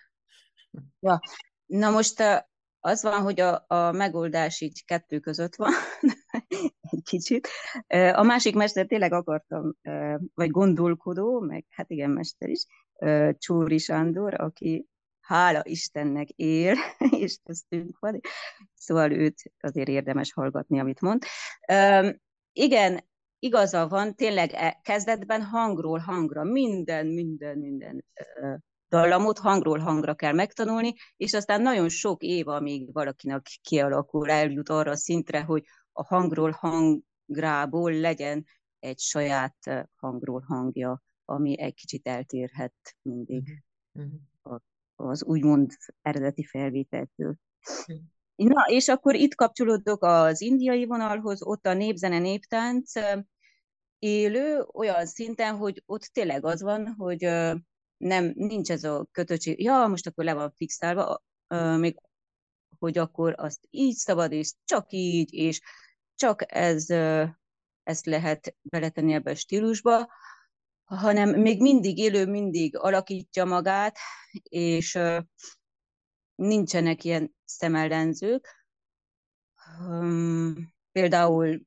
Ja. 1.00 1.20
Na 1.66 1.90
most 1.90 2.24
az 2.80 3.04
van, 3.04 3.22
hogy 3.22 3.40
a, 3.40 3.66
a 3.68 3.92
megoldás 3.92 4.62
így 4.62 4.86
kettő 4.86 5.20
között 5.20 5.56
van, 5.56 5.72
egy 6.92 7.04
kicsit. 7.04 7.48
A 8.14 8.24
másik 8.24 8.56
mester 8.56 8.86
tényleg 8.86 9.14
akartam, 9.14 9.76
vagy 10.34 10.50
gondolkodó, 10.50 11.40
meg 11.40 11.66
hát 11.70 11.90
igen, 11.90 12.10
mester 12.10 12.50
is, 12.50 12.66
Csóri 13.38 13.78
Sándor, 13.78 14.42
aki 14.42 14.86
hála 15.20 15.62
Istennek 15.64 16.30
él, 16.30 16.76
és 17.20 17.38
köztünk 17.44 18.00
van, 18.00 18.20
szóval 18.74 19.12
őt 19.12 19.42
azért 19.60 19.88
érdemes 19.88 20.34
hallgatni, 20.34 20.80
amit 20.80 21.02
mond. 21.02 21.24
Igen, 22.54 23.10
igaza 23.44 23.88
van, 23.88 24.16
tényleg 24.16 24.52
e, 24.54 24.80
kezdetben 24.84 25.44
hangról 25.44 26.00
hangra, 26.00 26.44
minden, 26.44 27.08
minden, 27.08 27.58
minden 27.58 28.04
dallamot 28.90 29.38
hangról 29.38 29.80
hangra 29.80 30.16
kell 30.16 30.34
megtanulni, 30.34 30.94
és 31.18 31.34
aztán 31.34 31.62
nagyon 31.62 31.90
sok 31.90 32.22
év, 32.22 32.48
amíg 32.48 32.94
valakinek 32.94 33.42
kialakul, 33.62 34.30
eljut 34.30 34.70
arra 34.70 34.92
a 34.92 34.96
szintre, 34.96 35.42
hogy 35.42 35.64
a 35.92 36.04
hangról 36.04 36.52
hangrából 36.52 37.92
legyen 37.94 38.46
egy 38.80 39.00
saját 39.00 39.90
hangról 39.96 40.42
hangja, 40.48 41.02
ami 41.26 41.60
egy 41.60 41.74
kicsit 41.74 42.08
eltérhet 42.08 42.96
mindig 43.02 43.64
uh-huh. 43.92 44.60
az 44.96 45.24
úgymond 45.24 45.72
eredeti 46.02 46.44
felvételtől. 46.44 47.36
Na, 48.44 48.66
és 48.68 48.88
akkor 48.88 49.16
itt 49.16 49.36
kapcsolódok 49.36 50.04
az 50.04 50.42
indiai 50.42 50.86
vonalhoz, 50.86 51.42
ott 51.42 51.66
a 51.66 51.74
népzene, 51.74 52.20
néptánc 52.20 52.92
élő 54.00 54.66
olyan 54.74 55.06
szinten, 55.06 55.56
hogy 55.56 55.84
ott 55.86 56.02
tényleg 56.02 56.46
az 56.46 56.62
van, 56.62 56.96
hogy 56.98 57.22
nem, 57.98 58.32
nincs 58.36 58.72
ez 58.72 58.84
a 58.84 59.08
kötöttség, 59.12 59.64
ja, 59.64 59.88
most 59.88 60.08
akkor 60.08 60.24
le 60.24 60.34
van 60.34 60.54
fixálva, 60.58 61.24
még 61.78 62.00
hogy 62.80 62.98
akkor 62.98 63.34
azt 63.38 63.68
így 63.70 63.96
szabad, 63.96 64.32
és 64.32 64.54
csak 64.66 64.86
így, 64.90 65.34
és 65.34 65.62
csak 66.16 66.54
ez, 66.54 66.90
ezt 67.84 68.06
lehet 68.06 68.56
beletenni 68.62 69.14
ebbe 69.14 69.32
a 69.32 69.36
stílusba, 69.36 70.10
hanem 70.84 71.30
még 71.30 71.62
mindig 71.62 71.98
élő, 71.98 72.26
mindig 72.26 72.78
alakítja 72.78 73.46
magát, 73.46 73.98
és 74.44 75.00
nincsenek 76.42 77.04
ilyen 77.04 77.36
szemellenzők. 77.46 78.48
Például 80.92 81.62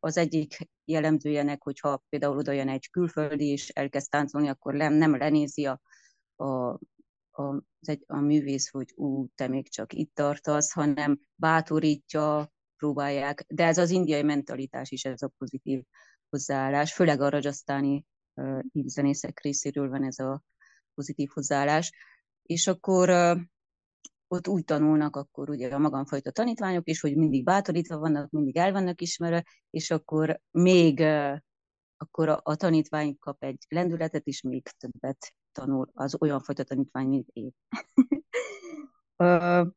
az 0.00 0.16
egyik 0.16 0.70
jellemzőjenek, 0.84 1.62
hogyha 1.62 2.02
például 2.08 2.36
oda 2.36 2.52
jön 2.52 2.68
egy 2.68 2.90
külföldi, 2.90 3.46
és 3.46 3.68
elkezd 3.68 4.10
táncolni, 4.10 4.48
akkor 4.48 4.74
nem, 4.74 4.92
nem 4.92 5.16
lenézi 5.16 5.66
a, 5.66 5.80
a, 6.36 6.68
a, 7.30 7.62
egy, 7.80 8.04
a 8.06 8.20
művész, 8.20 8.70
hogy 8.70 8.92
ú, 8.94 9.26
te 9.34 9.48
még 9.48 9.68
csak 9.68 9.92
itt 9.92 10.14
tartasz, 10.14 10.72
hanem 10.72 11.20
bátorítja, 11.34 12.52
próbálják. 12.76 13.44
De 13.48 13.66
ez 13.66 13.78
az 13.78 13.90
indiai 13.90 14.22
mentalitás 14.22 14.90
is, 14.90 15.04
ez 15.04 15.22
a 15.22 15.32
pozitív 15.38 15.82
hozzáállás, 16.28 16.94
főleg 16.94 17.20
a 17.20 17.28
rajasztáni 17.28 18.04
uh, 18.34 18.60
zenészek 18.72 19.40
részéről 19.40 19.88
van 19.88 20.04
ez 20.04 20.18
a 20.18 20.42
pozitív 20.94 21.28
hozzáállás. 21.32 21.92
És 22.42 22.66
akkor 22.66 23.10
ott 24.28 24.48
úgy 24.48 24.64
tanulnak 24.64 25.16
akkor 25.16 25.50
ugye 25.50 25.74
a 25.74 25.78
magamfajta 25.78 26.30
tanítványok 26.30 26.88
is, 26.88 27.00
hogy 27.00 27.16
mindig 27.16 27.44
bátorítva 27.44 27.98
vannak, 27.98 28.30
mindig 28.30 28.56
el 28.56 28.72
vannak 28.72 29.00
ismerve, 29.00 29.44
és 29.70 29.90
akkor 29.90 30.40
még 30.50 31.00
akkor 31.96 32.28
a, 32.28 32.40
a 32.42 32.56
tanítvány 32.56 33.18
kap 33.18 33.42
egy 33.42 33.64
lendületet, 33.68 34.26
és 34.26 34.42
még 34.42 34.68
többet 34.68 35.34
tanul 35.52 35.90
az 35.94 36.16
olyan 36.20 36.40
fajta 36.40 36.64
tanítvány, 36.64 37.06
mint 37.06 37.28
én. 37.32 37.52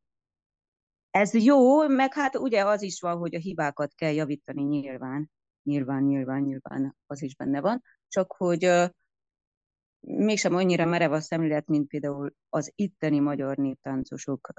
Ez 1.12 1.34
jó, 1.34 1.88
meg 1.88 2.14
hát 2.14 2.38
ugye 2.38 2.66
az 2.66 2.82
is 2.82 3.00
van, 3.00 3.18
hogy 3.18 3.36
a 3.36 3.40
hibákat 3.40 3.94
kell 3.94 4.12
javítani 4.14 4.64
nyilván, 4.64 5.32
nyilván, 5.64 6.04
nyilván, 6.04 6.42
nyilván 6.42 6.98
az 7.06 7.22
is 7.22 7.36
benne 7.36 7.62
van, 7.62 7.82
csak 8.08 8.32
hogy 8.32 8.92
mégsem 10.06 10.56
annyira 10.56 10.86
merev 10.86 11.12
a 11.12 11.20
szemlélet, 11.20 11.68
mint 11.68 11.88
például 11.88 12.36
az 12.50 12.72
itteni 12.76 13.20
magyar 13.20 13.58
néptáncosok 13.58 14.54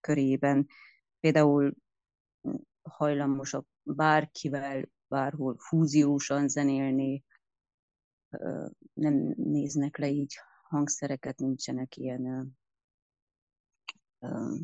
körében. 0.00 0.66
Például 1.20 1.74
hajlamosak 2.82 3.66
bárkivel, 3.82 4.88
bárhol 5.08 5.56
fúziósan 5.58 6.48
zenélni, 6.48 7.24
nem 8.92 9.34
néznek 9.36 9.98
le 9.98 10.08
így 10.08 10.34
hangszereket, 10.62 11.38
nincsenek 11.38 11.96
ilyen 11.96 12.54
ö. 14.18 14.54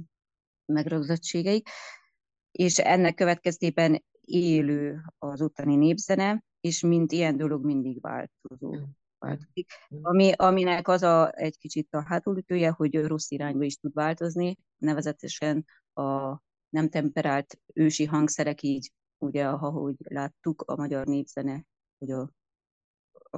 És 2.51 2.79
ennek 2.79 3.15
következtében 3.15 4.05
élő 4.21 5.01
az 5.19 5.43
ottani 5.43 5.77
népzene, 5.77 6.45
és 6.61 6.83
mint 6.83 7.13
ilyen 7.13 7.37
dolog 7.37 7.65
mindig 7.65 8.01
változó. 8.01 8.75
Mm. 9.27 9.29
Változik, 9.29 9.73
ami, 10.03 10.33
aminek 10.33 10.89
az 10.89 11.03
a 11.03 11.33
egy 11.35 11.59
kicsit 11.59 11.95
a 11.95 12.03
hátulütője, 12.03 12.71
hogy 12.71 13.07
rossz 13.07 13.31
irányba 13.31 13.65
is 13.65 13.77
tud 13.77 13.93
változni, 13.95 14.59
nevezetesen 14.77 15.65
a 15.93 16.39
nem 16.69 16.89
temperált 16.89 17.61
ősi 17.75 18.05
hangszerek 18.05 18.63
így, 18.63 18.93
ugye, 19.19 19.49
ahogy 19.49 19.97
láttuk, 19.99 20.63
a 20.63 20.77
magyar 20.77 21.07
népzene, 21.07 21.65
hogy 21.99 22.11
a, 22.11 22.31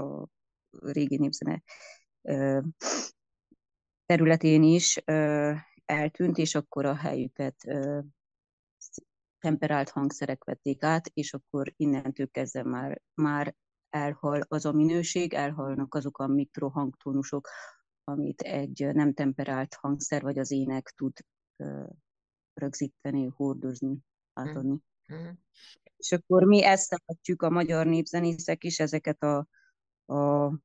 a 0.01 0.29
régi 0.71 1.17
népzene 1.17 1.63
területén 4.07 4.63
is 4.63 4.97
eltűnt, 5.85 6.39
és 6.39 6.55
akkor 6.55 6.85
a 6.85 6.95
helyüket 6.95 7.57
temperált 9.39 9.91
hangszerek 9.91 10.45
vették 10.45 10.83
át, 10.83 11.11
és 11.15 11.35
akkor 11.35 11.73
innentől 11.77 12.31
kezdve 12.31 12.63
már, 12.63 13.03
már 13.15 13.55
elhal 13.91 14.41
az 14.49 14.65
a 14.65 14.73
minőség, 14.73 15.35
elhalnak 15.35 15.95
azok 15.95 16.19
a 16.19 16.27
mikrohangtónusok, 16.27 17.49
amit 18.05 18.41
egy 18.41 18.91
nem 18.93 19.13
temperált 19.15 19.75
hangszer 19.75 20.23
vagy 20.23 20.39
az 20.39 20.51
ének 20.51 20.93
tud 20.97 21.13
rögzíteni, 22.55 23.27
hordozni, 23.27 23.99
átadni. 24.33 24.79
Mm-hmm. 25.13 25.31
És 25.97 26.13
akkor 26.13 26.45
mi 26.45 26.65
ezt 26.65 26.87
szeretjük 26.87 27.43
a 27.43 27.51
magyar 27.51 27.87
népzenészek 27.87 28.65
is, 28.65 28.79
ezeket 28.79 29.23
a, 29.23 29.47
a, 30.05 30.15
a 30.15 30.59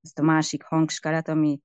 ezt 0.00 0.18
a 0.18 0.22
másik 0.22 0.62
hangskálát, 0.62 1.28
ami 1.28 1.60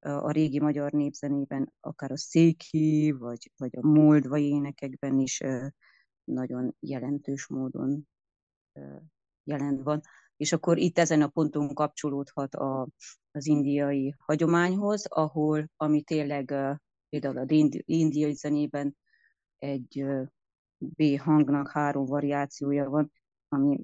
a 0.00 0.30
régi 0.30 0.60
magyar 0.60 0.92
népzenében, 0.92 1.72
akár 1.80 2.10
a 2.10 2.16
széki, 2.16 3.14
vagy, 3.18 3.50
vagy 3.56 3.76
a 3.76 3.86
moldvai 3.86 4.48
énekekben 4.48 5.18
is 5.18 5.42
nagyon 6.24 6.76
jelentős 6.80 7.46
módon 7.46 8.08
jelen 9.44 9.82
van. 9.82 10.00
És 10.36 10.52
akkor 10.52 10.78
itt 10.78 10.98
ezen 10.98 11.22
a 11.22 11.28
ponton 11.28 11.74
kapcsolódhat 11.74 12.54
a, 12.54 12.88
az 13.30 13.46
indiai 13.46 14.14
hagyományhoz, 14.18 15.06
ahol, 15.06 15.70
ami 15.76 16.02
tényleg 16.02 16.54
például 17.08 17.38
a 17.38 17.44
indiai 17.84 18.32
zenében 18.32 18.96
egy 19.58 20.04
B 20.78 21.18
hangnak 21.18 21.70
három 21.70 22.04
variációja 22.04 22.88
van, 22.88 23.12
ami, 23.48 23.80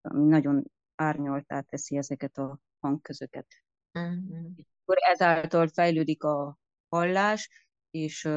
ami 0.00 0.28
nagyon 0.28 0.64
árnyaltá 0.94 1.60
teszi 1.60 1.96
ezeket 1.96 2.38
a 2.38 2.60
hangközöket. 2.80 3.46
Uh-huh. 3.92 4.50
Akkor 4.82 4.96
ezáltal 5.10 5.68
fejlődik 5.68 6.22
a 6.22 6.58
hallás, 6.88 7.66
és, 7.90 8.28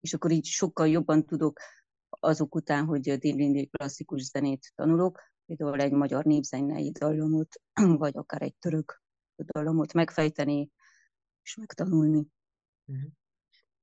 és 0.00 0.14
akkor 0.14 0.30
így 0.30 0.44
sokkal 0.44 0.88
jobban 0.88 1.26
tudok 1.26 1.60
azok 2.08 2.54
után, 2.54 2.84
hogy 2.84 3.18
dél 3.18 3.68
klasszikus 3.70 4.22
zenét 4.22 4.72
tanulok, 4.74 5.20
például 5.56 5.80
egy 5.80 5.92
magyar 5.92 6.24
népzenei 6.24 6.90
dallamot, 6.90 7.60
vagy 8.02 8.16
akár 8.16 8.42
egy 8.42 8.54
török 8.54 9.02
dallamot 9.36 9.92
megfejteni 9.92 10.70
és 11.42 11.56
megtanulni. 11.56 12.26
Uh-huh. 12.84 13.10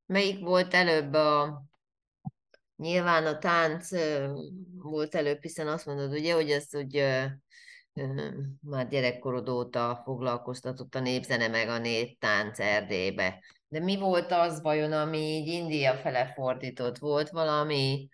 Melyik 0.06 0.40
volt 0.40 0.74
előbb 0.74 1.14
a 1.14 1.64
Nyilván 2.80 3.26
a 3.26 3.38
tánc 3.38 3.90
volt 4.74 5.16
előbb, 5.16 5.42
hiszen 5.42 5.68
azt 5.68 5.86
mondod, 5.86 6.12
ugye, 6.12 6.34
hogy 6.34 6.52
ez 6.52 6.72
hogy 6.72 7.04
már 8.62 8.88
gyerekkorod 8.88 9.50
óta 9.50 10.02
foglalkoztatott 10.04 10.96
a 10.96 11.00
népzene 11.00 11.48
meg 11.48 11.68
a 11.68 11.78
néptánc 11.78 12.60
Erdélybe. 12.60 13.44
De 13.68 13.80
mi 13.80 13.98
volt 13.98 14.32
az 14.32 14.62
vajon, 14.62 14.92
ami 14.92 15.18
így 15.18 15.48
India 15.48 15.94
fele 15.94 16.34
fordított? 16.34 16.98
Volt 16.98 17.30
valami 17.30 18.10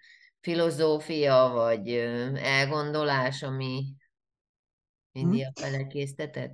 filozófia 0.46 1.50
vagy 1.54 1.90
elgondolás, 2.36 3.44
ami 3.44 3.84
India 5.12 5.52
fele 5.56 5.88
késztetett? 5.88 6.52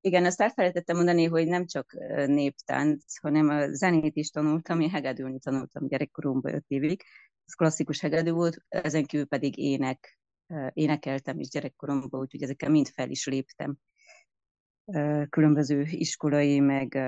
Igen, 0.00 0.24
azt 0.24 0.40
elfelejtettem 0.40 0.96
mondani, 0.96 1.24
hogy 1.24 1.46
nem 1.46 1.66
csak 1.66 1.92
néptánc, 2.26 3.18
hanem 3.18 3.48
a 3.48 3.72
zenét 3.72 4.16
is 4.16 4.30
tanultam, 4.30 4.80
én 4.80 4.90
hegedülni 4.90 5.38
tanultam 5.38 5.88
gyerekkoromban 5.88 6.54
öt 6.54 6.64
évig. 6.68 7.02
Ez 7.44 7.54
klasszikus 7.54 8.00
hegedű 8.00 8.30
volt, 8.30 8.64
ezen 8.68 9.04
kívül 9.04 9.26
pedig 9.26 9.58
ének, 9.58 10.18
énekeltem 10.72 11.38
is 11.38 11.48
gyerekkoromban, 11.48 12.20
úgyhogy 12.20 12.42
ezekkel 12.42 12.70
mind 12.70 12.88
fel 12.88 13.10
is 13.10 13.26
léptem. 13.26 13.76
Különböző 15.28 15.82
iskolai, 15.82 16.60
meg 16.60 16.98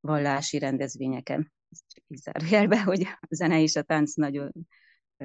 vallási 0.00 0.58
rendezvényeken. 0.58 1.52
Így 2.06 2.18
zárójelbe, 2.18 2.82
hogy 2.82 3.02
a 3.02 3.34
zene 3.34 3.60
és 3.60 3.76
a 3.76 3.82
tánc 3.82 4.14
nagyon 4.14 4.52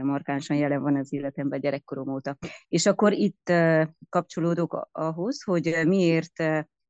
markánsan 0.03 0.57
jelen 0.57 0.81
van 0.81 0.95
az 0.95 1.13
életemben 1.13 1.59
gyerekkorom 1.59 2.13
óta. 2.13 2.37
És 2.67 2.85
akkor 2.85 3.13
itt 3.13 3.51
kapcsolódok 4.09 4.89
ahhoz, 4.91 5.43
hogy 5.43 5.75
miért 5.85 6.43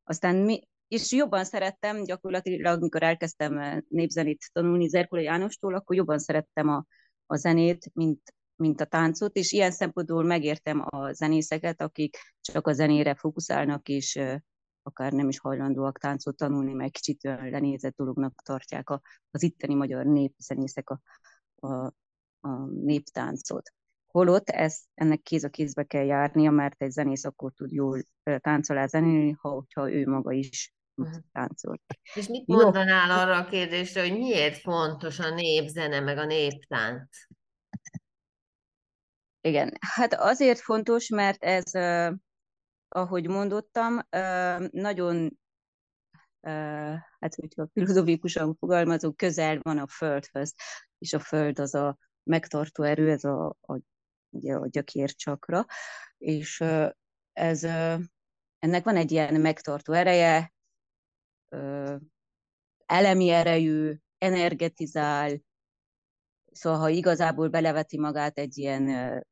aztán 0.04 0.36
mi, 0.36 0.68
és 0.88 1.12
jobban 1.12 1.44
szerettem, 1.44 2.04
gyakorlatilag, 2.04 2.82
mikor 2.82 3.04
elkezdtem 3.04 3.84
népzenét 3.90 4.50
tanulni 4.52 4.88
Zerkula 4.88 5.22
Jánostól, 5.22 5.76
akkor 5.76 5.96
jobban 5.96 6.20
szerettem 6.20 6.70
a, 6.70 6.86
a 7.26 7.36
zenét, 7.36 7.90
mint, 7.94 8.34
mint 8.56 8.82
a 8.82 8.86
táncot, 8.86 9.36
és 9.36 9.52
ilyen 9.52 9.72
szempontból 9.72 10.24
megértem 10.24 10.86
a 10.90 11.14
zenészeket, 11.14 11.82
akik 11.82 12.18
csak 12.42 12.68
a 12.68 12.74
zenére 12.74 13.16
fókuszálnak, 13.16 13.90
és 13.90 14.20
akár 14.84 15.12
nem 15.12 15.30
is 15.30 15.40
hajlandóak 15.40 16.00
táncot 16.00 16.36
tanulni, 16.36 16.74
mert 16.74 16.92
kicsit 16.92 17.26
olyan 17.26 17.50
lenézett 17.50 17.96
dolognak 17.96 18.42
tartják 18.44 18.90
az 19.32 19.44
itteni 19.44 19.74
magyar 19.74 20.06
népzenészek 20.06 20.90
a, 20.90 21.00
a, 21.68 21.94
a 22.40 22.66
néptáncot. 22.66 23.74
Holott 24.08 24.50
ez, 24.50 24.80
ennek 24.94 25.22
kéz 25.22 25.44
a 25.44 25.50
kézbe 25.50 25.84
kell 25.84 26.06
járnia, 26.06 26.52
mert 26.52 26.82
egy 26.82 26.92
zenész 26.92 27.26
akkor 27.26 27.52
tud 27.52 27.72
jól 27.72 28.02
táncolá 28.24 28.88
zenélni, 28.88 29.36
ha 29.40 29.50
hogyha 29.50 29.92
ő 29.92 30.08
maga 30.08 30.32
is 30.32 30.74
tud 30.96 31.08
táncolni. 31.32 31.82
És 32.14 32.28
mit 32.28 32.48
mondanál 32.48 33.20
arra 33.20 33.38
a 33.38 33.50
kérdésre, 33.50 34.02
hogy 34.02 34.18
miért 34.18 34.58
fontos 34.58 35.20
a 35.20 35.30
népzene 35.30 36.00
meg 36.00 36.18
a 36.18 36.26
néptánc? 36.26 37.10
Igen, 39.42 39.78
hát 39.80 40.14
azért 40.14 40.60
fontos, 40.60 41.10
mert 41.10 41.44
ez, 41.44 41.72
ahogy 42.88 43.28
mondottam, 43.28 44.00
nagyon, 44.72 45.40
hát 47.20 47.36
hogyha 47.36 47.68
filozófikusan 47.74 48.56
fogalmazunk, 48.56 49.18
közel 49.18 49.60
van 49.62 49.78
a 49.78 49.88
Földhöz, 49.88 50.54
és 50.98 51.14
a 51.14 51.20
Föld 51.20 51.60
az 51.60 51.76
a 51.76 51.98
megtartó 52.30 52.84
erő, 52.84 53.12
ez 53.12 53.24
a, 53.24 53.48
a 53.62 53.80
ugye 54.30 54.54
a 54.54 54.68
gyökércsakra, 54.68 55.66
és 56.18 56.64
ez, 57.34 57.64
ennek 58.60 58.84
van 58.84 58.96
egy 58.96 59.12
ilyen 59.12 59.42
megtartó 59.42 59.94
ereje, 59.94 60.54
elemi 62.86 63.30
erejű, 63.30 63.96
energetizál, 64.18 65.42
szóval 66.52 66.80
ha 66.80 66.90
igazából 66.90 67.48
beleveti 67.48 68.00
magát 68.00 68.38
egy 68.38 68.58
ilyen 68.58 69.24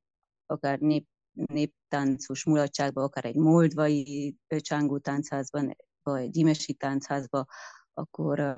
akár 0.45 0.79
nép, 0.79 1.07
néptáncos 1.31 2.45
mulatságba, 2.45 3.03
akár 3.03 3.25
egy 3.25 3.35
moldvai 3.35 4.37
csángó 4.47 4.97
táncházban, 4.97 5.75
vagy 6.03 6.29
gyimesi 6.29 6.73
táncházba, 6.73 7.45
akkor 7.93 8.55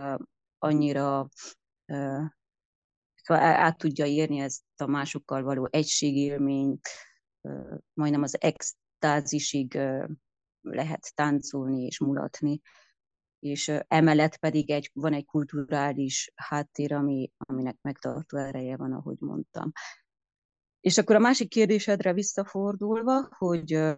annyira 0.57 1.29
Szóval 3.29 3.43
át 3.43 3.77
tudja 3.77 4.05
érni 4.05 4.39
ezt 4.39 4.63
a 4.75 4.85
másokkal 4.85 5.43
való 5.43 5.67
egységélményt, 5.71 6.87
majdnem 7.93 8.23
az 8.23 8.41
extázisig 8.41 9.79
lehet 10.61 11.11
táncolni 11.15 11.85
és 11.85 11.99
mulatni. 11.99 12.61
És 13.39 13.71
emellett 13.87 14.37
pedig 14.37 14.69
egy, 14.69 14.91
van 14.93 15.13
egy 15.13 15.25
kulturális 15.25 16.31
háttér, 16.35 16.93
ami, 16.93 17.31
aminek 17.37 17.77
megtartó 17.81 18.37
ereje 18.37 18.77
van, 18.77 18.93
ahogy 18.93 19.17
mondtam. 19.19 19.71
És 20.79 20.97
akkor 20.97 21.15
a 21.15 21.19
másik 21.19 21.49
kérdésedre 21.49 22.13
visszafordulva, 22.13 23.27
hogy 23.37 23.97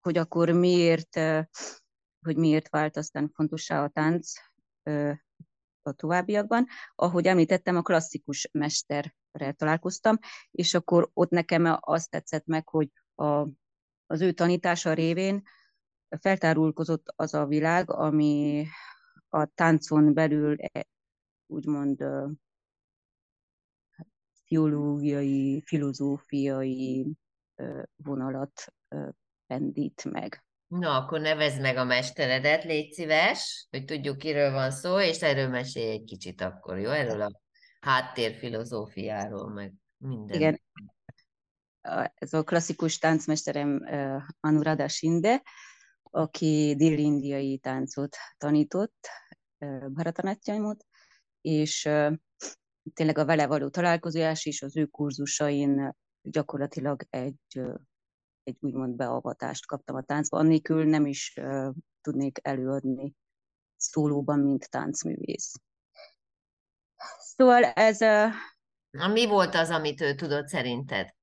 hogy 0.00 0.18
akkor 0.18 0.50
miért, 0.50 1.14
hogy 2.20 2.36
miért 2.36 2.68
vált 2.68 2.96
aztán 2.96 3.30
fontossá 3.34 3.82
a 3.82 3.88
tánc 3.88 4.32
a 5.86 5.92
továbbiakban. 5.92 6.66
Ahogy 6.94 7.26
említettem, 7.26 7.76
a 7.76 7.82
klasszikus 7.82 8.48
mesterrel 8.52 9.52
találkoztam, 9.56 10.18
és 10.50 10.74
akkor 10.74 11.10
ott 11.12 11.30
nekem 11.30 11.76
azt 11.80 12.10
tetszett 12.10 12.46
meg, 12.46 12.68
hogy 12.68 12.90
a, 13.14 13.48
az 14.06 14.20
ő 14.20 14.32
tanítása 14.32 14.92
révén 14.92 15.42
feltárulkozott 16.20 17.12
az 17.16 17.34
a 17.34 17.46
világ, 17.46 17.90
ami 17.90 18.66
a 19.28 19.44
táncon 19.44 20.14
belül 20.14 20.56
e, 20.58 20.86
úgymond 21.46 22.04
pszichológiai, 24.32 25.62
filozófiai 25.66 27.16
vonalat 27.96 28.74
pendít 29.46 30.04
meg. 30.04 30.45
Na, 30.66 30.96
akkor 30.96 31.20
nevezd 31.20 31.60
meg 31.60 31.76
a 31.76 31.84
mesteredet, 31.84 32.64
légy 32.64 32.92
szíves, 32.92 33.66
hogy 33.70 33.84
tudjuk, 33.84 34.18
kiről 34.18 34.52
van 34.52 34.70
szó, 34.70 35.00
és 35.00 35.22
erről 35.22 35.48
mesélj 35.48 35.90
egy 35.90 36.04
kicsit 36.04 36.40
akkor, 36.40 36.78
jó? 36.78 36.90
Erről 36.90 37.20
a 37.20 37.40
háttérfilozófiáról, 37.80 39.48
meg 39.48 39.72
minden. 39.96 40.36
Igen. 40.36 40.60
Ez 42.14 42.32
a 42.32 42.42
klasszikus 42.42 42.98
táncmesterem 42.98 43.82
Anuradha 44.40 44.88
Shinde, 44.88 45.42
aki 46.02 46.74
dél-indiai 46.76 47.58
táncot 47.58 48.16
tanított, 48.36 49.08
Bharatanatyamot, 49.88 50.84
és 51.40 51.88
tényleg 52.94 53.18
a 53.18 53.24
vele 53.24 53.46
való 53.46 53.68
találkozás 53.68 54.46
és 54.46 54.62
az 54.62 54.76
ő 54.76 54.84
kurzusain 54.86 55.96
gyakorlatilag 56.22 57.02
egy 57.10 57.60
egy 58.46 58.56
úgymond 58.60 58.94
beavatást 58.94 59.66
kaptam 59.66 59.96
a 59.96 60.02
táncba, 60.02 60.38
annélkül 60.38 60.84
nem 60.84 61.06
is 61.06 61.34
uh, 61.40 61.74
tudnék 62.00 62.38
előadni 62.42 63.14
szólóban, 63.76 64.38
mint 64.38 64.70
táncművész. 64.70 65.52
Szóval 67.18 67.64
ez... 67.64 68.00
Uh, 68.00 68.32
Na, 68.90 69.08
mi 69.08 69.26
volt 69.26 69.54
az, 69.54 69.70
amit 69.70 70.00
ő 70.00 70.14
tudott 70.14 70.48
szerinted? 70.48 71.14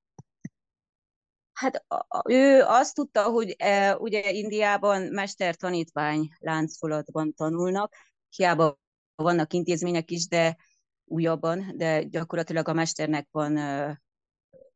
Hát 1.52 1.84
ő 2.28 2.62
azt 2.62 2.94
tudta, 2.94 3.22
hogy 3.22 3.56
uh, 3.64 4.00
ugye 4.00 4.30
Indiában 4.30 5.02
mester-tanítvány 5.02 6.28
láncolatban 6.38 7.32
tanulnak, 7.34 7.94
hiába 8.28 8.78
vannak 9.14 9.52
intézmények 9.52 10.10
is, 10.10 10.28
de 10.28 10.56
újabban, 11.04 11.76
de 11.76 12.02
gyakorlatilag 12.02 12.68
a 12.68 12.72
mesternek 12.72 13.28
van 13.30 13.52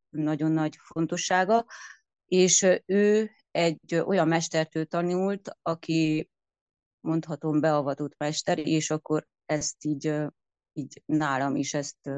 nagyon 0.09 0.51
nagy 0.51 0.77
fontossága, 0.83 1.67
és 2.29 2.67
ő 2.87 3.31
egy 3.51 3.95
olyan 3.95 4.29
mestertől 4.29 4.87
tanult, 4.87 5.51
aki 5.63 6.31
mondhatom 7.01 7.61
beavatott 7.61 8.17
mester, 8.17 8.59
és 8.59 8.91
akkor 8.91 9.27
ezt 9.47 9.85
így, 9.85 10.15
így 10.73 11.03
nálam 11.07 11.57
is 11.57 11.75
ezt 11.75 12.11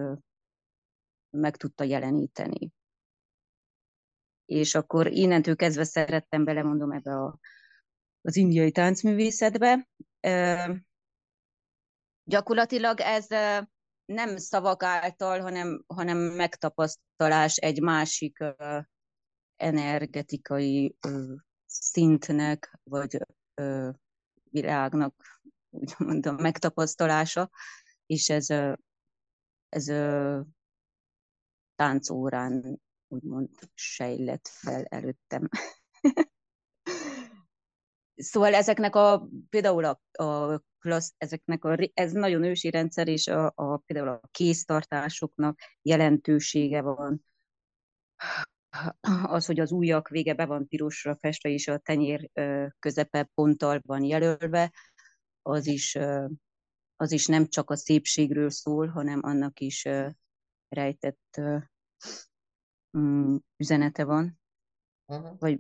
meg 1.31 1.57
tudta 1.57 1.85
jeleníteni. 1.85 2.71
És 4.45 4.75
akkor 4.75 5.07
innentől 5.07 5.57
kezdve 5.57 5.85
szerettem 5.85 6.45
belemondom 6.45 6.93
ebbe 6.93 7.13
a, 7.13 7.39
az 8.21 8.37
indiai 8.37 8.73
táncművészetbe. 8.73 9.89
Gyakorlatilag 12.25 13.01
ez 13.01 13.27
nem 14.05 14.37
szavak 14.37 14.83
által, 14.83 15.41
hanem, 15.41 15.85
hanem 15.87 16.19
megtapasztalás 16.19 17.57
egy 17.57 17.81
másik 17.81 18.39
energetikai 19.61 20.97
szintnek, 21.67 22.79
vagy 22.83 23.19
világnak, 24.51 25.41
úgy 25.71 25.95
mondom, 25.99 26.37
megtapasztalása, 26.37 27.51
és 28.07 28.29
ez, 28.29 28.47
ez 29.69 29.87
táncórán 31.77 32.81
úgymond 33.09 33.49
sejlett 33.75 34.49
fel 34.49 34.85
előttem. 34.85 35.49
szóval 38.15 38.55
ezeknek 38.55 38.95
a, 38.95 39.29
például 39.49 39.85
a, 39.85 40.23
a 40.25 40.61
klassz, 40.79 41.15
ezeknek 41.19 41.65
a, 41.65 41.77
ez 41.95 42.13
nagyon 42.13 42.45
ősi 42.45 42.71
rendszer, 42.71 43.09
és 43.09 43.27
a, 43.27 43.53
a, 43.55 43.77
például 43.77 44.09
a 44.09 44.29
kéztartásoknak 44.31 45.59
jelentősége 45.83 46.81
van. 46.81 47.25
Az, 49.37 49.47
hogy 49.47 49.61
az 49.61 49.73
ujjak 49.73 50.09
vége 50.09 50.35
be 50.35 50.47
van 50.47 50.69
pirosra 50.69 51.17
festve, 51.17 51.49
és 51.49 51.69
a 51.69 51.79
tenyér 51.79 52.31
közepe 52.79 53.31
ponttal 53.35 53.81
van 53.85 54.05
jelölve, 54.05 54.73
az 55.43 55.67
is, 55.67 55.99
az 56.97 57.13
is 57.13 57.27
nem 57.27 57.47
csak 57.47 57.71
a 57.71 57.77
szépségről 57.77 58.51
szól, 58.51 58.87
hanem 58.87 59.21
annak 59.23 59.61
is 59.61 59.89
rejtett 60.69 61.41
mm, 62.99 63.37
üzenete 63.57 64.05
van. 64.05 64.41
Uh-huh. 65.07 65.39
Vagy 65.39 65.59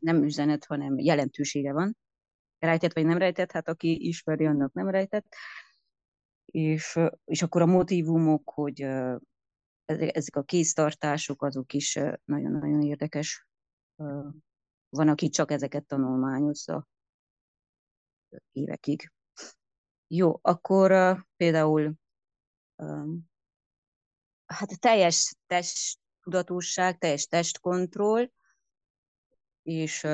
nem 0.00 0.22
üzenet, 0.22 0.64
hanem 0.64 0.98
jelentősége 0.98 1.72
van 1.72 1.96
rejtett 2.60 2.92
vagy 2.92 3.04
nem 3.04 3.18
rejtett, 3.18 3.52
hát 3.52 3.68
aki 3.68 4.06
ismeri, 4.06 4.46
annak 4.46 4.72
nem 4.72 4.88
rejtett. 4.88 5.34
És, 6.44 6.98
és 7.24 7.42
akkor 7.42 7.62
a 7.62 7.66
motivumok, 7.66 8.50
hogy 8.50 8.86
ezek 9.98 10.36
a 10.36 10.42
kéztartások, 10.42 11.42
azok 11.42 11.72
is 11.72 11.94
nagyon-nagyon 12.24 12.82
érdekes. 12.82 13.46
Van, 14.88 15.08
aki 15.08 15.28
csak 15.28 15.50
ezeket 15.50 15.86
tanulmányozza 15.86 16.88
évekig. 18.52 19.12
Jó, 20.06 20.38
akkor 20.42 21.16
például 21.36 21.94
hát 24.46 24.80
teljes 24.80 25.36
testtudatosság, 25.46 26.98
teljes 26.98 27.26
testkontroll, 27.26 28.30
és 29.62 30.06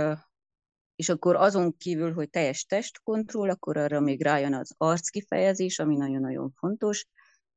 és 0.97 1.09
akkor 1.09 1.37
azon 1.37 1.77
kívül, 1.77 2.13
hogy 2.13 2.31
teljes 2.31 2.65
testkontroll, 2.65 3.51
akkor 3.51 3.77
arra 3.77 4.01
még 4.01 4.23
rájön 4.23 4.55
az 4.55 4.75
arckifejezés, 4.77 5.79
ami 5.79 5.97
nagyon-nagyon 5.97 6.53
fontos, 6.53 7.07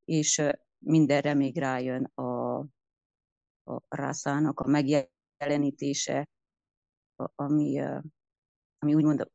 és 0.04 0.42
mindenre 0.84 1.34
még 1.34 1.58
rájön 1.58 2.04
a, 2.04 2.58
a 3.64 3.82
rászának 3.88 4.60
a 4.60 4.66
megjelenítése, 4.66 6.28
ami, 7.34 7.80
ami 8.78 8.94
úgymond 8.94 9.30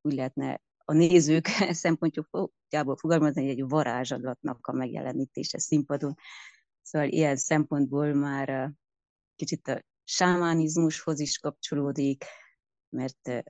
úgy 0.00 0.14
lehetne 0.14 0.60
a 0.84 0.92
nézők 0.92 1.46
szempontjából 1.84 2.96
fogalmazni, 2.96 3.40
hogy 3.40 3.50
egy 3.50 3.68
varázslatnak 3.68 4.66
a 4.66 4.72
megjelenítése 4.72 5.58
színpadon. 5.58 6.14
Szóval 6.82 7.08
ilyen 7.08 7.36
szempontból 7.36 8.14
már 8.14 8.72
kicsit 9.34 9.68
a 9.68 9.82
sámánizmushoz 10.04 11.20
is 11.20 11.38
kapcsolódik, 11.38 12.24
mert 12.88 13.44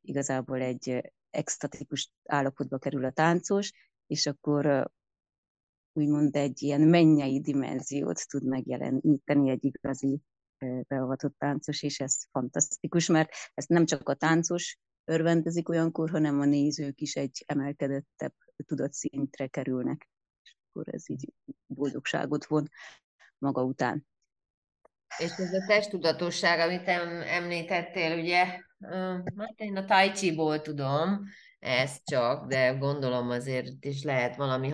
igazából 0.00 0.60
egy 0.60 1.12
extatikus 1.30 2.12
állapotba 2.24 2.78
kerül 2.78 3.04
a 3.04 3.12
táncos, 3.12 3.72
és 4.06 4.26
akkor 4.26 4.90
úgymond 5.92 6.36
egy 6.36 6.62
ilyen 6.62 6.80
mennyei 6.80 7.40
dimenziót 7.40 8.28
tud 8.28 8.44
megjeleníteni 8.44 9.50
egy 9.50 9.64
igazi 9.64 10.20
beavatott 10.88 11.38
táncos, 11.38 11.82
és 11.82 12.00
ez 12.00 12.16
fantasztikus, 12.30 13.06
mert 13.06 13.30
ezt 13.54 13.68
nem 13.68 13.84
csak 13.84 14.08
a 14.08 14.14
táncos 14.14 14.78
örvendezik 15.04 15.68
olyankor, 15.68 16.10
hanem 16.10 16.40
a 16.40 16.44
nézők 16.44 17.00
is 17.00 17.16
egy 17.16 17.44
emelkedettebb 17.46 18.34
tudatszintre 18.66 19.46
kerülnek, 19.46 20.08
és 20.42 20.56
akkor 20.68 20.94
ez 20.94 21.10
így 21.10 21.32
boldogságot 21.66 22.44
von 22.44 22.68
maga 23.38 23.64
után. 23.64 24.06
És 25.18 25.30
ez 25.30 25.52
a 25.52 25.64
testtudatosság, 25.66 26.58
amit 26.58 26.88
említettél, 27.26 28.18
ugye, 28.18 28.44
hát 29.36 29.60
a 29.74 29.84
tai 29.84 30.10
chi-ból 30.10 30.60
tudom 30.60 31.26
ezt 31.60 32.04
csak, 32.04 32.46
de 32.46 32.70
gondolom 32.70 33.30
azért 33.30 33.84
is 33.84 34.02
lehet 34.02 34.36
valami 34.36 34.68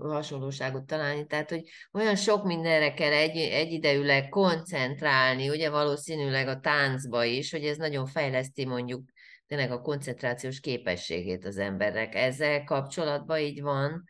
hasonlóságot 0.00 0.86
találni, 0.86 1.26
tehát, 1.26 1.50
hogy 1.50 1.62
olyan 1.92 2.16
sok 2.16 2.44
mindenre 2.44 2.94
kell 2.94 3.12
egy, 3.12 3.36
egyidejűleg 3.36 4.28
koncentrálni, 4.28 5.48
ugye 5.48 5.70
valószínűleg 5.70 6.48
a 6.48 6.60
táncba 6.60 7.24
is, 7.24 7.50
hogy 7.50 7.64
ez 7.64 7.76
nagyon 7.76 8.06
fejleszti 8.06 8.66
mondjuk 8.66 9.02
tényleg 9.46 9.70
a 9.70 9.80
koncentrációs 9.80 10.60
képességét 10.60 11.44
az 11.44 11.58
embernek. 11.58 12.14
Ezzel 12.14 12.64
kapcsolatban 12.64 13.38
így 13.38 13.62
van 13.62 14.04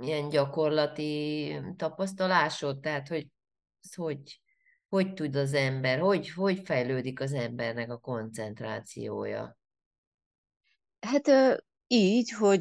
ilyen 0.00 0.28
gyakorlati 0.28 1.52
tapasztalásod, 1.76 2.80
tehát 2.80 3.08
hogy 3.08 3.26
hogy 3.96 4.40
hogy 4.88 5.14
tud 5.14 5.36
az 5.36 5.54
ember, 5.54 5.98
hogy, 5.98 6.30
hogy 6.30 6.60
fejlődik 6.64 7.20
az 7.20 7.32
embernek 7.32 7.90
a 7.90 7.98
koncentrációja? 7.98 9.57
Hát 11.00 11.30
így, 11.86 12.30
hogy 12.30 12.60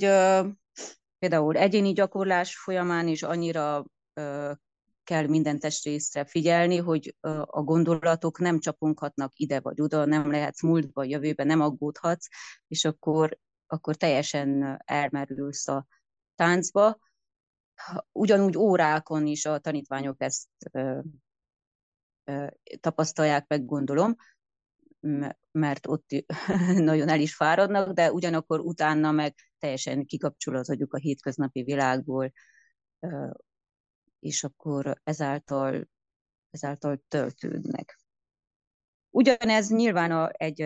például 1.19 1.57
egyéni 1.57 1.93
gyakorlás 1.93 2.57
folyamán 2.57 3.07
is 3.07 3.23
annyira 3.23 3.85
kell 5.03 5.27
minden 5.27 5.59
testrészre 5.59 6.25
figyelni, 6.25 6.77
hogy 6.77 7.15
a 7.45 7.61
gondolatok 7.61 8.39
nem 8.39 8.59
csaponghatnak 8.59 9.31
ide 9.35 9.59
vagy 9.59 9.81
oda, 9.81 10.05
nem 10.05 10.31
lehetsz 10.31 10.61
múltba, 10.61 11.03
jövőbe, 11.03 11.43
nem 11.43 11.61
aggódhatsz, 11.61 12.27
és 12.67 12.85
akkor, 12.85 13.37
akkor 13.67 13.95
teljesen 13.95 14.81
elmerülsz 14.85 15.67
a 15.67 15.87
táncba. 16.35 16.97
Ugyanúgy 18.11 18.57
órákon 18.57 19.25
is 19.25 19.45
a 19.45 19.59
tanítványok 19.59 20.21
ezt 20.21 20.47
tapasztalják 22.79 23.47
meg, 23.47 23.65
gondolom, 23.65 24.15
mert 25.51 25.87
ott 25.87 26.05
nagyon 26.91 27.07
el 27.09 27.19
is 27.19 27.35
fáradnak, 27.35 27.93
de 27.93 28.11
ugyanakkor 28.11 28.59
utána 28.59 29.11
meg 29.11 29.35
teljesen 29.59 30.05
kikapcsolódjuk 30.05 30.93
a 30.93 30.97
hétköznapi 30.97 31.63
világból, 31.63 32.31
és 34.19 34.43
akkor 34.43 35.01
ezáltal, 35.03 35.87
ezáltal 36.49 37.01
töltődnek. 37.07 37.99
Ugyanez 39.09 39.69
nyilván 39.69 40.11
a, 40.11 40.29
egy 40.31 40.65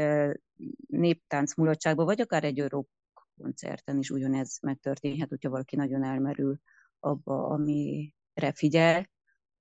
néptánc 0.87 1.55
mulatságban, 1.55 2.05
vagy 2.05 2.21
akár 2.21 2.43
egy 2.43 2.67
rock 2.67 2.89
koncerten 3.37 3.97
is 3.97 4.09
ugyanez 4.09 4.57
megtörténhet, 4.61 5.29
hogyha 5.29 5.49
valaki 5.49 5.75
nagyon 5.75 6.03
elmerül 6.03 6.59
abba, 6.99 7.47
amire 7.47 8.53
figyel, 8.53 9.09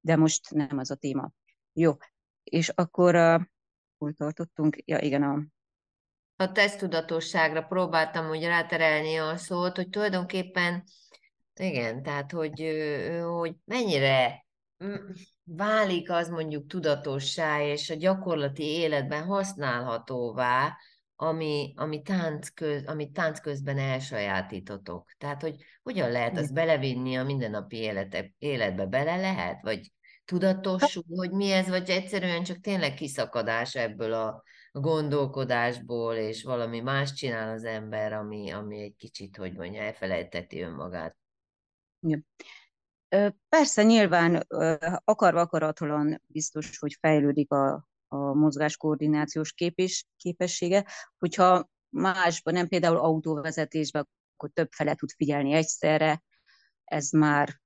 de 0.01 0.17
most 0.17 0.51
nem 0.51 0.79
az 0.79 0.91
a 0.91 0.95
téma. 0.95 1.33
Jó, 1.73 1.97
és 2.43 2.69
akkor 2.69 3.15
hol 4.01 4.13
tartottunk? 4.13 4.77
Ja, 4.85 4.99
igen, 4.99 5.23
a... 5.23 5.43
A 6.37 6.53
tesztudatosságra 6.53 7.63
próbáltam 7.63 8.29
úgy 8.29 8.45
ráterelni 8.45 9.17
a 9.17 9.37
szót, 9.37 9.77
hogy 9.77 9.89
tulajdonképpen, 9.89 10.85
igen, 11.55 12.03
tehát, 12.03 12.33
hogy, 12.33 12.65
hogy 13.23 13.55
mennyire 13.65 14.47
válik 15.45 16.11
az 16.11 16.29
mondjuk 16.29 16.67
tudatossá 16.67 17.63
és 17.63 17.91
a 17.91 17.95
gyakorlati 17.95 18.63
életben 18.63 19.25
használhatóvá, 19.25 20.77
ami, 21.17 21.73
ami, 21.77 22.03
tánc 22.03 22.49
köz, 22.49 22.85
amit 22.87 23.13
tánc 23.13 23.41
közben 23.41 23.79
elsajátítotok. 23.79 25.11
Tehát, 25.19 25.43
hogy 25.43 25.65
hogyan 25.83 26.11
lehet 26.11 26.37
azt 26.39 26.55
belevinni 26.55 27.17
a 27.17 27.25
mindennapi 27.25 27.77
élete, 27.77 28.33
életbe? 28.39 28.87
Bele 28.87 29.17
lehet? 29.17 29.63
Vagy 29.63 29.93
tudatosul, 30.31 31.05
hogy 31.09 31.31
mi 31.31 31.51
ez, 31.51 31.69
vagy 31.69 31.91
egyszerűen 31.91 32.43
csak 32.43 32.61
tényleg 32.61 32.95
kiszakadás 32.95 33.75
ebből 33.75 34.13
a 34.13 34.43
gondolkodásból, 34.73 36.15
és 36.15 36.43
valami 36.43 36.81
más 36.81 37.13
csinál 37.13 37.53
az 37.53 37.65
ember, 37.65 38.13
ami, 38.13 38.51
ami 38.51 38.83
egy 38.83 38.97
kicsit, 38.97 39.37
hogy 39.37 39.53
mondja, 39.57 39.83
elfelejteti 39.83 40.61
önmagát. 40.61 41.17
Igen. 42.01 42.27
Persze 43.49 43.83
nyilván 43.83 44.47
akarva 45.05 45.41
akaratlan 45.41 46.23
biztos, 46.27 46.79
hogy 46.79 46.97
fejlődik 47.01 47.53
a, 47.53 47.89
a 48.09 48.17
mozgáskoordinációs 48.17 49.53
képes, 49.53 50.07
képessége, 50.17 50.87
hogyha 51.19 51.71
másban, 51.89 52.55
nem 52.55 52.69
például 52.69 52.97
autóvezetésben, 52.97 54.09
akkor 54.37 54.51
több 54.53 54.73
fele 54.73 54.95
tud 54.95 55.11
figyelni 55.11 55.53
egyszerre, 55.53 56.23
ez 56.85 57.11
már, 57.11 57.61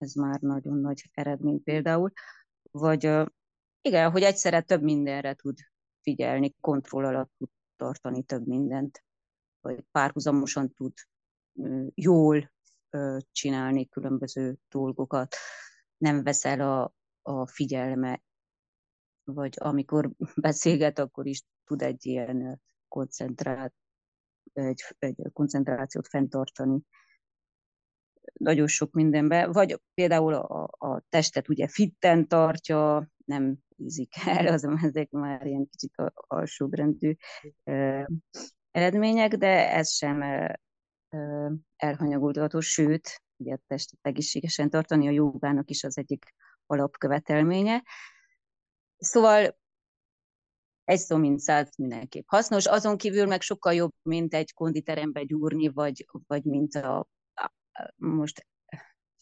ez 0.00 0.12
már 0.12 0.40
nagyon 0.40 0.78
nagy 0.78 1.10
eredmény 1.12 1.62
például, 1.62 2.12
vagy 2.70 3.10
igen, 3.82 4.10
hogy 4.10 4.22
egyszerre 4.22 4.60
több 4.60 4.82
mindenre 4.82 5.34
tud 5.34 5.58
figyelni, 6.02 6.54
kontroll 6.60 7.04
alatt 7.04 7.32
tud 7.38 7.48
tartani 7.76 8.22
több 8.22 8.46
mindent, 8.46 9.04
vagy 9.60 9.84
párhuzamosan 9.90 10.72
tud 10.72 10.92
jól 11.94 12.52
csinálni 13.32 13.88
különböző 13.88 14.56
dolgokat, 14.68 15.36
nem 15.96 16.22
veszel 16.22 16.60
a, 16.60 16.94
a 17.22 17.46
figyelme, 17.46 18.22
vagy 19.24 19.54
amikor 19.58 20.10
beszélget, 20.34 20.98
akkor 20.98 21.26
is 21.26 21.42
tud 21.64 21.82
egy 21.82 22.06
ilyen 22.06 22.60
koncentrát, 22.88 23.74
egy, 24.52 24.82
egy 24.98 25.16
koncentrációt 25.32 26.08
fenntartani 26.08 26.82
nagyon 28.40 28.66
sok 28.66 28.92
mindenbe, 28.92 29.46
vagy 29.46 29.80
például 29.94 30.34
a, 30.34 30.68
a 30.78 31.02
testet 31.08 31.48
ugye 31.48 31.68
fitten 31.68 32.28
tartja, 32.28 33.08
nem 33.24 33.56
ízik 33.76 34.14
el, 34.26 34.46
az 34.46 34.68
ezek 34.82 35.10
már 35.10 35.46
ilyen 35.46 35.68
kicsit 35.70 35.92
alsóbrendű 36.12 37.14
eredmények, 38.70 39.36
de 39.36 39.72
ez 39.72 39.90
sem 39.90 40.22
elhanyagolható, 41.76 42.60
sőt, 42.60 43.22
ugye 43.36 43.54
a 43.54 43.60
testet 43.66 43.98
egészségesen 44.02 44.70
tartani 44.70 45.06
a 45.06 45.10
jogának 45.10 45.70
is 45.70 45.84
az 45.84 45.98
egyik 45.98 46.34
alapkövetelménye. 46.66 47.82
Szóval 48.96 49.58
egy 50.84 50.98
szó, 50.98 51.16
mint 51.16 51.38
száz 51.38 51.76
mindenképp 51.76 52.26
hasznos, 52.26 52.66
azon 52.66 52.96
kívül 52.96 53.26
meg 53.26 53.40
sokkal 53.40 53.74
jobb, 53.74 53.92
mint 54.02 54.34
egy 54.34 54.52
konditerembe 54.52 55.22
gyúrni, 55.24 55.68
vagy, 55.68 56.06
vagy 56.26 56.44
mint 56.44 56.74
a 56.74 57.08
most 57.96 58.46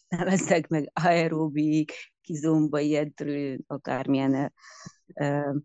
neveztek 0.08 0.68
meg 0.68 0.90
aerobik, 0.92 1.92
kizomba, 2.20 2.78
ilyetről, 2.78 3.58
akármilyen 3.66 4.52
uh, 5.14 5.56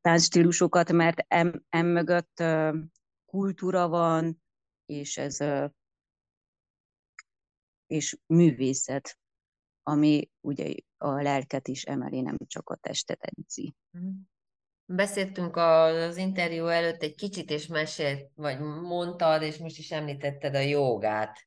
táncstílusokat, 0.00 0.92
mert 0.92 1.24
em, 1.28 1.64
em 1.68 1.86
mögött 1.86 2.42
kultúra 3.26 3.88
van, 3.88 4.42
és 4.86 5.16
ez 5.16 5.38
és 7.86 8.18
művészet, 8.26 9.18
ami 9.82 10.30
ugye 10.40 10.74
a 10.96 11.22
lelket 11.22 11.68
is 11.68 11.84
emeli, 11.84 12.20
nem 12.20 12.36
csak 12.46 12.70
a 12.70 12.76
testet 12.76 13.22
edzi. 13.22 13.74
Mhm. 13.90 14.08
Beszéltünk 14.90 15.56
az 15.56 16.16
interjú 16.16 16.66
előtt 16.66 17.02
egy 17.02 17.14
kicsit, 17.14 17.50
és 17.50 17.66
mesélt, 17.66 18.30
vagy 18.34 18.60
mondtad, 18.60 19.42
és 19.42 19.56
most 19.56 19.78
is 19.78 19.90
említetted 19.90 20.54
a 20.54 20.58
jogát, 20.58 21.46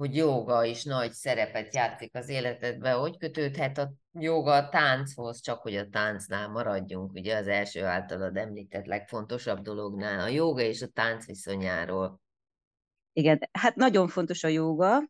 hogy 0.00 0.16
joga 0.16 0.64
is 0.64 0.84
nagy 0.84 1.12
szerepet 1.12 1.74
játszik 1.74 2.14
az 2.14 2.28
életedben. 2.28 2.98
Hogy 2.98 3.16
kötődhet 3.16 3.78
a 3.78 3.92
joga 4.12 4.52
a 4.52 4.68
tánchoz, 4.68 5.40
csak 5.40 5.60
hogy 5.60 5.76
a 5.76 5.88
táncnál 5.88 6.48
maradjunk, 6.48 7.12
ugye 7.12 7.36
az 7.36 7.46
első 7.46 7.84
általad 7.84 8.36
említett 8.36 8.86
legfontosabb 8.86 9.60
dolognál, 9.60 10.20
a 10.20 10.28
joga 10.28 10.60
és 10.60 10.82
a 10.82 10.86
tánc 10.86 11.26
viszonyáról. 11.26 12.20
Igen, 13.12 13.48
hát 13.52 13.74
nagyon 13.74 14.08
fontos 14.08 14.44
a 14.44 14.48
jóga. 14.48 15.08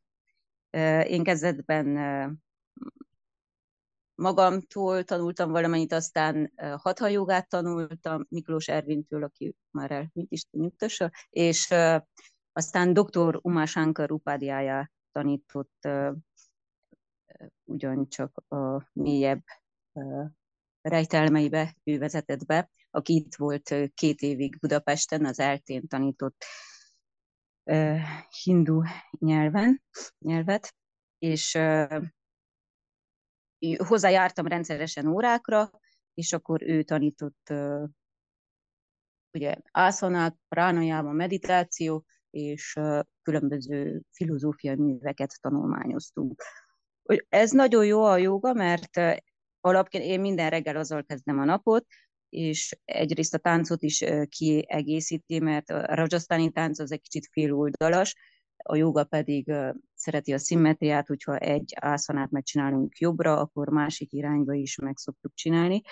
Én 1.04 1.22
kezdetben 1.22 1.86
magamtól 4.14 5.04
tanultam 5.04 5.50
valamennyit, 5.50 5.92
aztán 5.92 6.52
hatha 6.76 7.06
jogát 7.06 7.48
tanultam 7.48 8.26
Miklós 8.28 8.68
Ervintől, 8.68 9.22
aki 9.24 9.54
már 9.70 9.90
elmint 9.90 10.30
is 10.30 10.44
nyugtassa, 10.50 11.10
és 11.30 11.74
aztán 12.60 12.92
dr. 12.92 13.38
Umásánkar 13.42 14.12
Upádiája 14.12 14.90
tanított 15.12 15.88
ugyancsak 17.64 18.36
a 18.48 18.90
mélyebb 18.92 19.42
rejtelmeibe, 20.80 21.76
ő 21.84 21.98
vezetett 21.98 22.46
be, 22.46 22.70
aki 22.90 23.14
itt 23.14 23.34
volt 23.34 23.74
két 23.94 24.20
évig 24.20 24.58
Budapesten, 24.58 25.24
az 25.24 25.38
eltén 25.38 25.88
tanított 25.88 26.44
hindu 28.42 28.82
nyelven, 29.18 29.82
nyelvet, 30.18 30.74
és 31.18 31.58
hozzájártam 33.76 34.46
rendszeresen 34.46 35.06
órákra, 35.06 35.70
és 36.14 36.32
akkor 36.32 36.62
ő 36.62 36.82
tanított 36.82 37.52
ugye 39.32 39.56
ászanák, 39.70 40.36
pránajában 40.48 41.14
meditáció, 41.14 42.04
és 42.30 42.78
különböző 43.22 44.02
filozófiai 44.10 44.76
műveket 44.76 45.38
tanulmányoztunk. 45.40 46.42
Ez 47.28 47.50
nagyon 47.50 47.86
jó 47.86 48.02
a 48.02 48.16
joga, 48.16 48.52
mert 48.52 49.00
alapként 49.60 50.04
én 50.04 50.20
minden 50.20 50.50
reggel 50.50 50.76
azzal 50.76 51.04
kezdem 51.04 51.38
a 51.38 51.44
napot, 51.44 51.86
és 52.28 52.78
egyrészt 52.84 53.34
a 53.34 53.38
táncot 53.38 53.82
is 53.82 54.04
kiegészíti, 54.28 55.38
mert 55.38 55.70
a 55.70 55.94
rajasztáni 55.94 56.50
tánc 56.50 56.78
az 56.78 56.92
egy 56.92 57.00
kicsit 57.00 57.28
féloldalas, 57.32 58.14
a 58.62 58.76
joga 58.76 59.04
pedig 59.04 59.52
szereti 59.94 60.32
a 60.32 60.38
szimmetriát, 60.38 61.06
hogyha 61.06 61.36
egy 61.36 61.72
ászanát 61.76 62.30
megcsinálunk 62.30 62.98
jobbra, 62.98 63.40
akkor 63.40 63.68
másik 63.68 64.12
irányba 64.12 64.54
is 64.54 64.76
meg 64.76 64.96
szoktuk 64.96 65.34
csinálni, 65.34 65.82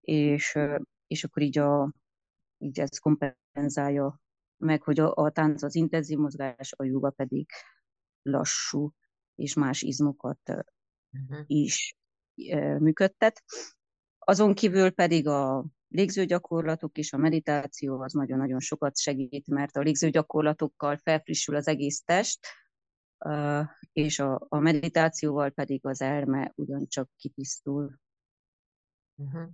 és, 0.00 0.58
és 1.06 1.24
akkor 1.24 1.42
így, 1.42 1.58
a, 1.58 1.92
így 2.58 2.80
ez 2.80 2.98
kompenzálja 2.98 4.20
meg, 4.58 4.82
hogy 4.82 5.00
a, 5.00 5.14
a 5.14 5.30
tánc 5.30 5.62
az 5.62 5.74
intenzív 5.74 6.18
mozgás, 6.18 6.72
a 6.76 6.84
joga 6.84 7.10
pedig 7.10 7.50
lassú, 8.22 8.92
és 9.34 9.54
más 9.54 9.82
izmokat 9.82 10.40
uh-huh. 10.48 11.44
is 11.46 11.96
működtet. 12.78 13.42
Azon 14.18 14.54
kívül 14.54 14.90
pedig 14.90 15.26
a 15.26 15.64
légzőgyakorlatok 15.88 16.98
és 16.98 17.12
a 17.12 17.16
meditáció 17.16 18.00
az 18.00 18.12
nagyon-nagyon 18.12 18.60
sokat 18.60 18.98
segít, 18.98 19.46
mert 19.46 19.76
a 19.76 19.80
légzőgyakorlatokkal 19.80 20.96
felfrissül 20.96 21.54
az 21.56 21.66
egész 21.66 22.02
test, 22.02 22.46
és 23.92 24.18
a, 24.18 24.46
a 24.48 24.58
meditációval 24.58 25.50
pedig 25.50 25.86
az 25.86 26.00
elme 26.00 26.52
ugyancsak 26.54 27.10
kitisztul. 27.16 28.00
Uh-huh. 29.14 29.48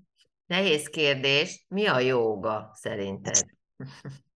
Nehéz 0.46 0.86
kérdés, 0.86 1.64
mi 1.68 1.86
a 1.86 1.98
jóga 1.98 2.70
szerinted? 2.74 3.46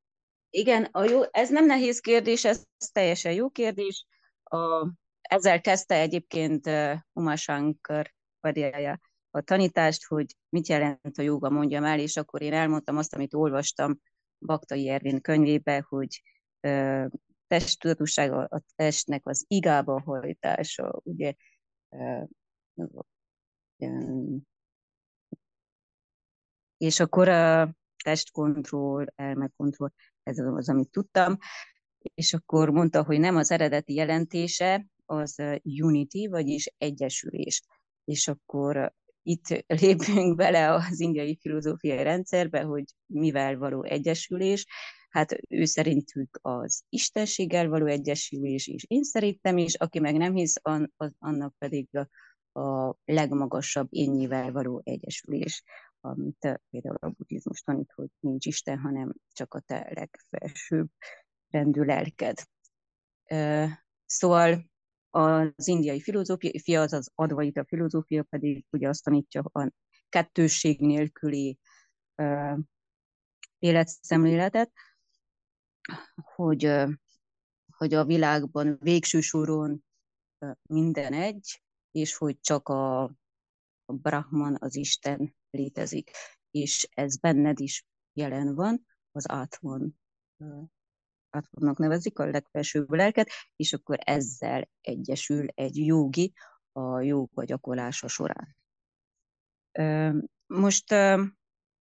Igen, 0.50 0.84
a 0.84 1.04
jó, 1.04 1.22
ez 1.30 1.50
nem 1.50 1.66
nehéz 1.66 2.00
kérdés, 2.00 2.44
ez 2.44 2.64
teljesen 2.92 3.32
jó 3.32 3.50
kérdés. 3.50 4.06
A, 4.42 4.88
ezzel 5.20 5.60
kezdte 5.60 5.94
egyébként 5.94 6.66
uh, 6.66 6.94
Umashankar 7.12 8.14
Padilya 8.40 8.98
a 9.30 9.40
tanítást, 9.40 10.04
hogy 10.04 10.36
mit 10.48 10.68
jelent 10.68 11.18
a 11.18 11.22
joga, 11.22 11.50
mondjam 11.50 11.84
el, 11.84 11.98
és 11.98 12.16
akkor 12.16 12.42
én 12.42 12.52
elmondtam 12.52 12.96
azt, 12.96 13.14
amit 13.14 13.34
olvastam 13.34 14.00
Baktai 14.38 14.88
Ervin 14.88 15.20
könyvébe, 15.20 15.84
hogy 15.88 16.22
ö, 16.60 17.06
testtudatosság 17.46 18.32
a 18.32 18.60
testnek 18.76 19.26
az 19.26 19.44
igába 19.48 20.02
hajtása, 20.02 21.00
ugye 21.02 21.34
ö, 21.88 22.22
és 26.76 27.00
akkor 27.00 27.28
a 27.28 27.74
testkontroll, 28.04 29.06
elmekontroll, 29.16 29.90
ez 30.28 30.38
az, 30.38 30.68
amit 30.68 30.90
tudtam, 30.90 31.36
és 32.14 32.34
akkor 32.34 32.70
mondta, 32.70 33.04
hogy 33.04 33.20
nem 33.20 33.36
az 33.36 33.50
eredeti 33.50 33.94
jelentése, 33.94 34.86
az 35.06 35.42
unity, 35.62 36.26
vagyis 36.28 36.74
egyesülés. 36.78 37.62
És 38.04 38.28
akkor 38.28 38.92
itt 39.22 39.64
lépünk 39.66 40.36
bele 40.36 40.72
az 40.72 41.00
indiai 41.00 41.38
filozófiai 41.40 42.02
rendszerbe, 42.02 42.62
hogy 42.62 42.84
mivel 43.06 43.56
való 43.56 43.82
egyesülés, 43.84 44.66
hát 45.10 45.38
ő 45.48 45.64
szerintük 45.64 46.38
az 46.42 46.82
istenséggel 46.88 47.68
való 47.68 47.86
egyesülés, 47.86 48.66
és 48.66 48.84
én 48.86 49.02
szerintem 49.02 49.58
is, 49.58 49.74
aki 49.74 50.00
meg 50.00 50.16
nem 50.16 50.34
hisz, 50.34 50.54
annak 51.18 51.54
pedig 51.58 51.88
a, 52.52 52.94
legmagasabb 53.04 53.86
énnyével 53.90 54.52
való 54.52 54.80
egyesülés, 54.84 55.62
amit 56.00 56.60
például 56.70 56.96
a 57.00 57.08
buddhizmus 57.08 57.60
tanít, 57.60 57.92
hogy 57.94 58.08
nincs 58.20 58.46
Isten, 58.46 58.78
hanem 58.78 59.14
csak 59.32 59.54
a 59.54 59.60
te 59.60 59.90
legfelsőbb 59.94 60.90
rendű 61.50 61.82
lelked. 61.82 62.38
Szóval 64.04 64.70
az 65.10 65.68
indiai 65.68 66.00
filozófia, 66.00 66.80
az 66.80 66.92
az 66.92 67.10
advaita 67.14 67.64
filozófia 67.64 68.22
pedig 68.22 68.66
ugye 68.70 68.88
azt 68.88 69.04
tanítja 69.04 69.42
a 69.42 69.70
kettőség 70.08 70.80
nélküli 70.80 71.58
uh, 72.16 72.58
életszemléletet, 73.58 74.72
hogy, 76.34 76.72
hogy 77.76 77.94
a 77.94 78.04
világban 78.04 78.76
végső 78.80 79.20
soron 79.20 79.84
minden 80.62 81.12
egy, 81.12 81.62
és 81.90 82.16
hogy 82.16 82.40
csak 82.40 82.68
a, 82.68 83.12
a 83.88 83.92
Brahman, 83.92 84.56
az 84.60 84.76
Isten 84.76 85.34
létezik, 85.50 86.10
és 86.50 86.88
ez 86.90 87.16
benned 87.16 87.60
is 87.60 87.86
jelen 88.12 88.54
van, 88.54 88.86
az 89.12 89.30
átvan 89.30 90.00
átvannak 91.30 91.78
nevezik 91.78 92.18
a 92.18 92.24
legfelsőbb 92.24 92.90
lelket, 92.90 93.30
és 93.56 93.72
akkor 93.72 93.98
ezzel 94.00 94.68
egyesül 94.80 95.46
egy 95.54 95.76
jogi 95.76 96.32
a 96.72 97.00
jóga 97.00 97.44
gyakorlása 97.44 98.08
során. 98.08 98.56
Most 100.46 100.94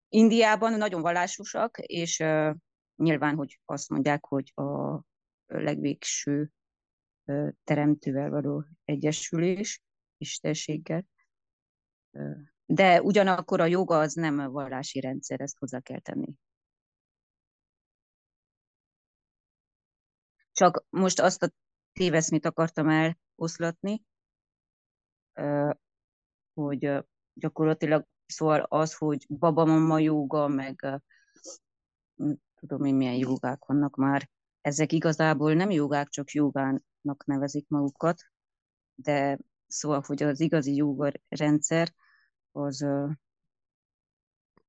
Indiában 0.08 0.72
nagyon 0.72 1.00
vallásosak, 1.00 1.78
és 1.78 2.18
nyilván, 2.96 3.34
hogy 3.36 3.60
azt 3.64 3.88
mondják, 3.88 4.24
hogy 4.24 4.52
a 4.54 5.00
legvégső 5.46 6.50
teremtővel 7.64 8.30
való 8.30 8.64
egyesülés, 8.84 9.82
istenséggel. 10.16 11.04
De 12.66 13.02
ugyanakkor 13.02 13.60
a 13.60 13.66
joga 13.66 13.98
az 13.98 14.14
nem 14.14 14.38
a 14.38 14.50
vallási 14.50 15.00
rendszer, 15.00 15.40
ezt 15.40 15.58
hozzá 15.58 15.80
kell 15.80 16.00
tenni. 16.00 16.34
Csak 20.52 20.84
most 20.90 21.20
azt 21.20 21.42
a 21.42 21.50
téveszmét 21.92 22.46
akartam 22.46 22.88
eloszlatni, 22.88 24.02
hogy 26.54 27.04
gyakorlatilag 27.34 28.06
szóval 28.26 28.60
az, 28.60 28.94
hogy 28.94 29.26
babamama 29.28 29.98
joga, 29.98 30.48
meg 30.48 31.00
tudom 32.54 32.84
én 32.84 32.94
milyen 32.94 33.14
jogák 33.14 33.64
vannak 33.64 33.96
már, 33.96 34.30
ezek 34.60 34.92
igazából 34.92 35.54
nem 35.54 35.70
jogák, 35.70 36.08
csak 36.08 36.30
jogának 36.30 37.24
nevezik 37.24 37.68
magukat, 37.68 38.22
de 38.94 39.38
szóval, 39.66 40.02
hogy 40.06 40.22
az 40.22 40.40
igazi 40.40 40.74
joga 40.74 41.12
rendszer, 41.28 41.94
az, 42.58 42.86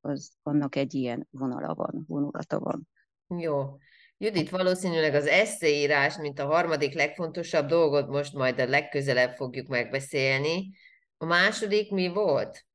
az 0.02 0.32
annak 0.43 0.75
egy 0.75 0.93
ilyen 0.93 1.28
vonala 1.32 1.73
van, 1.73 2.04
vonulata 2.08 2.60
van. 2.60 2.88
Jó. 3.28 3.78
Judit, 4.17 4.49
valószínűleg 4.49 5.13
az 5.13 5.25
eszéírás, 5.25 6.17
mint 6.17 6.39
a 6.39 6.45
harmadik 6.45 6.93
legfontosabb 6.93 7.67
dolgot 7.67 8.08
most 8.08 8.34
majd 8.34 8.60
a 8.60 8.65
legközelebb 8.65 9.36
fogjuk 9.36 9.67
megbeszélni. 9.67 10.71
A 11.17 11.25
második 11.25 11.91
mi 11.91 12.08
volt? 12.08 12.65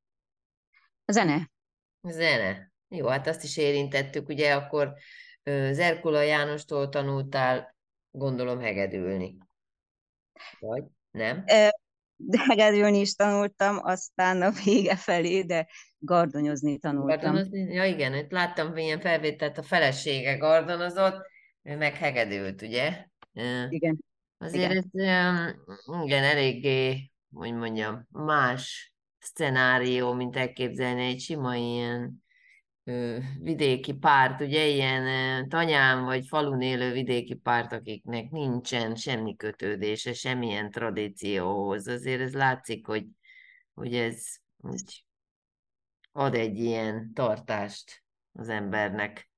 A 1.05 1.11
zene. 1.11 1.51
A 2.01 2.11
zene. 2.11 2.71
Jó, 2.87 3.07
hát 3.07 3.27
azt 3.27 3.43
is 3.43 3.57
érintettük, 3.57 4.29
ugye 4.29 4.53
akkor 4.53 4.93
Zerkula 5.71 6.21
Jánostól 6.21 6.89
tanultál, 6.89 7.75
gondolom, 8.11 8.59
hegedülni. 8.59 9.37
Vagy 10.59 10.83
nem? 11.11 11.43
Hegedülni 12.47 12.99
is 12.99 13.15
tanultam, 13.15 13.79
aztán 13.81 14.41
a 14.41 14.51
vége 14.63 14.95
felé, 14.95 15.41
de 15.41 15.67
gardonyozni 15.97 16.77
tanultam. 16.77 17.07
Gardonozni? 17.07 17.73
Ja 17.73 17.85
igen, 17.85 18.13
itt 18.13 18.31
láttam 18.31 18.77
ilyen 18.77 18.99
felvételt, 18.99 19.57
a 19.57 19.63
felesége 19.63 20.37
gardonozott, 20.37 21.25
ő 21.63 21.77
meg 21.77 21.93
hegedült, 21.93 22.61
ugye? 22.61 23.05
Igen. 23.69 24.03
Azért 24.37 24.71
igen. 24.71 24.77
ez 24.77 26.03
igen, 26.03 26.23
eléggé, 26.23 27.11
hogy 27.33 27.53
mondjam, 27.53 28.07
más 28.09 28.93
szenárió, 29.19 30.13
mint 30.13 30.35
elképzelni 30.35 31.05
egy 31.05 31.19
sima 31.19 31.55
ilyen 31.55 32.24
vidéki 33.39 33.93
párt, 33.93 34.41
ugye 34.41 34.67
ilyen 34.67 35.49
tanyán 35.49 36.03
vagy 36.03 36.27
falun 36.27 36.61
élő 36.61 36.91
vidéki 36.91 37.33
párt, 37.33 37.71
akiknek 37.71 38.29
nincsen 38.29 38.95
semmi 38.95 39.35
kötődése, 39.35 40.13
semmilyen 40.13 40.71
tradícióhoz. 40.71 41.87
Azért 41.87 42.21
ez 42.21 42.33
látszik, 42.33 42.85
hogy, 42.85 43.05
hogy 43.73 43.95
ez 43.95 44.25
úgy 44.57 45.05
ad 46.11 46.35
egy 46.35 46.59
ilyen 46.59 47.13
tartást 47.13 48.03
az 48.31 48.49
embernek. 48.49 49.29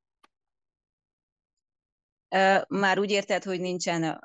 Már 2.67 2.99
úgy 2.99 3.11
érted, 3.11 3.43
hogy 3.43 3.59
nincsen 3.59 4.19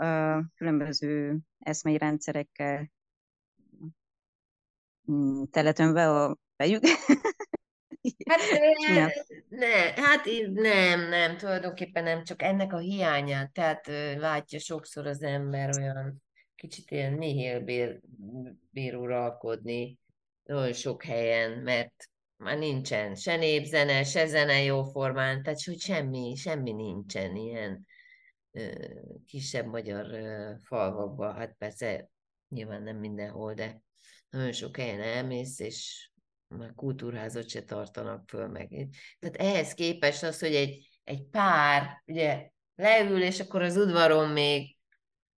különböző 0.54 1.38
eszmei 1.58 1.98
rendszerekkel 1.98 2.90
mm, 5.10 5.42
teletönve 5.50 6.10
a 6.10 6.36
fejük? 6.56 6.82
Hát, 8.26 8.40
ne, 8.88 9.06
ne, 9.48 10.02
hát 10.02 10.24
nem, 10.52 11.08
nem, 11.08 11.36
tulajdonképpen 11.36 12.02
nem, 12.02 12.24
csak 12.24 12.42
ennek 12.42 12.72
a 12.72 12.78
hiányát, 12.78 13.52
tehát 13.52 13.86
látja 14.16 14.58
sokszor 14.58 15.06
az 15.06 15.22
ember 15.22 15.70
olyan 15.78 16.22
kicsit 16.54 16.90
ilyen 16.90 17.12
nihil 17.12 17.60
bír, 17.60 18.00
bír 18.70 18.96
uralkodni 18.96 19.98
nagyon 20.42 20.72
sok 20.72 21.04
helyen, 21.04 21.50
mert 21.50 22.10
már 22.36 22.58
nincsen 22.58 23.14
se 23.14 23.36
népzene, 23.36 24.04
se 24.04 24.26
zene 24.26 24.62
jóformán, 24.62 25.42
tehát 25.42 25.62
hogy 25.62 25.80
semmi, 25.80 26.34
semmi 26.36 26.72
nincsen 26.72 27.36
ilyen 27.36 27.86
kisebb 29.26 29.66
magyar 29.66 30.06
falvakban, 30.62 31.34
hát 31.34 31.54
persze 31.58 32.08
nyilván 32.48 32.82
nem 32.82 32.96
mindenhol, 32.96 33.54
de 33.54 33.82
nagyon 34.30 34.52
sok 34.52 34.76
helyen 34.76 35.00
elmész, 35.00 35.58
és 35.58 36.10
már 36.56 36.72
kultúrházat 36.74 37.48
se 37.48 37.62
tartanak 37.62 38.28
föl 38.28 38.46
meg. 38.46 38.68
Tehát 39.18 39.36
ehhez 39.36 39.74
képest 39.74 40.22
az, 40.22 40.40
hogy 40.40 40.54
egy, 40.54 41.00
egy 41.04 41.22
pár 41.22 42.02
ugye 42.06 42.50
leül, 42.74 43.22
és 43.22 43.40
akkor 43.40 43.62
az 43.62 43.76
udvaron 43.76 44.30
még 44.30 44.76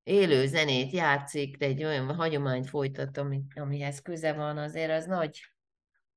élő 0.04 0.45
zenét 0.45 0.91
játszik, 0.91 1.58
de 1.58 1.65
egy 1.65 1.84
olyan 1.84 2.15
hagyományt 2.15 2.69
folytat, 2.69 3.17
ami, 3.17 3.43
amihez 3.56 4.01
köze 4.01 4.34
van, 4.34 4.58
azért 4.58 4.91
az 4.91 5.06
nagy, 5.06 5.39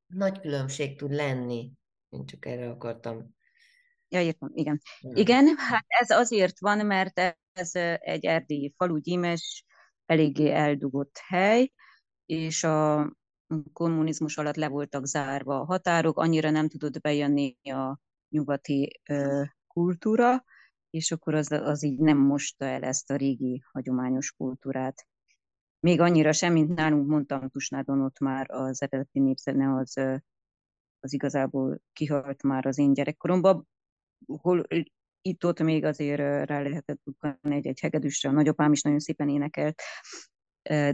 nagy 0.06 0.40
különbség 0.40 0.98
tud 0.98 1.12
lenni. 1.12 1.72
Én 2.08 2.26
csak 2.26 2.46
erre 2.46 2.70
akartam. 2.70 3.36
Ja, 4.08 4.20
értem, 4.20 4.50
igen. 4.54 4.80
Igen, 5.00 5.56
hát 5.56 5.84
ez 5.86 6.10
azért 6.10 6.60
van, 6.60 6.86
mert 6.86 7.18
ez 7.52 7.70
egy 7.98 8.24
erdélyi 8.24 8.74
falu, 8.76 8.98
gyímes, 8.98 9.64
eléggé 10.06 10.50
eldugott 10.50 11.18
hely, 11.26 11.72
és 12.26 12.64
a 12.64 13.12
kommunizmus 13.72 14.36
alatt 14.36 14.56
le 14.56 14.68
voltak 14.68 15.06
zárva 15.06 15.60
a 15.60 15.64
határok, 15.64 16.18
annyira 16.18 16.50
nem 16.50 16.68
tudott 16.68 17.00
bejönni 17.00 17.56
a 17.62 17.98
nyugati 18.28 19.00
ö, 19.10 19.42
kultúra, 19.66 20.44
és 20.90 21.12
akkor 21.12 21.34
az, 21.34 21.52
az 21.52 21.84
így 21.84 21.98
nem 21.98 22.18
mosta 22.18 22.64
el 22.64 22.82
ezt 22.82 23.10
a 23.10 23.16
régi 23.16 23.62
hagyományos 23.72 24.32
kultúrát. 24.32 25.06
Még 25.80 26.00
annyira 26.00 26.32
sem, 26.32 26.52
mint 26.52 26.74
nálunk 26.74 27.08
mondtam 27.08 27.48
Tusnádon, 27.48 28.00
ott 28.00 28.18
már 28.18 28.50
az 28.50 28.82
eredeti 28.82 29.18
népzene 29.18 29.74
az, 29.74 29.96
az 31.00 31.12
igazából 31.12 31.80
kihalt 31.92 32.42
már 32.42 32.66
az 32.66 32.78
én 32.78 32.92
gyerekkoromban, 32.92 33.68
hol 34.26 34.66
itt-ott 35.20 35.60
még 35.62 35.84
azért 35.84 36.46
rá 36.48 36.60
lehetett 36.60 37.00
bukani 37.04 37.54
egy-egy 37.56 37.80
hegedűsre, 37.80 38.28
a 38.28 38.32
nagyapám 38.32 38.72
is 38.72 38.82
nagyon 38.82 38.98
szépen 38.98 39.28
énekelt, 39.28 39.82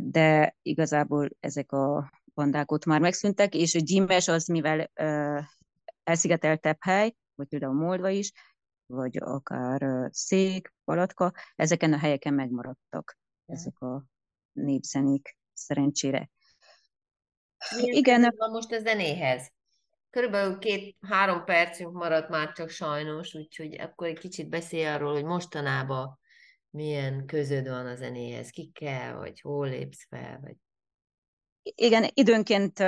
de 0.00 0.56
igazából 0.62 1.28
ezek 1.40 1.72
a 1.72 2.10
bandák 2.34 2.72
ott 2.72 2.84
már 2.84 3.00
megszűntek, 3.00 3.54
és 3.54 3.74
a 3.74 3.78
gyímes 3.78 4.28
az, 4.28 4.46
mivel 4.46 4.90
elszigeteltebb 6.02 6.76
hely, 6.80 7.14
vagy 7.34 7.48
például 7.48 7.74
Moldva 7.74 8.08
is, 8.08 8.32
vagy 8.86 9.16
akár 9.20 10.08
Szék, 10.10 10.72
Palatka, 10.84 11.32
ezeken 11.54 11.92
a 11.92 11.98
helyeken 11.98 12.34
megmaradtak 12.34 13.18
ezek 13.46 13.80
a 13.80 14.04
népzenék 14.52 15.38
szerencsére. 15.52 16.30
Milyen 17.76 17.96
Igen. 17.96 18.34
van 18.36 18.50
most 18.50 18.72
a 18.72 18.78
zenéhez? 18.78 19.52
Körülbelül 20.10 20.58
két-három 20.58 21.44
percünk 21.44 21.92
maradt 21.92 22.28
már 22.28 22.52
csak 22.52 22.68
sajnos, 22.68 23.34
úgyhogy 23.34 23.80
akkor 23.80 24.06
egy 24.06 24.18
kicsit 24.18 24.48
beszélj 24.48 24.86
arról, 24.86 25.12
hogy 25.12 25.24
mostanában 25.24 26.18
milyen 26.70 27.26
közöd 27.26 27.68
van 27.68 27.86
a 27.86 27.94
zenéhez, 27.94 28.50
ki 28.50 28.70
kell, 28.72 29.12
vagy 29.12 29.40
hol 29.40 29.68
lépsz 29.68 30.06
fel, 30.08 30.38
vagy... 30.40 30.56
Igen, 31.64 32.10
időnként 32.14 32.78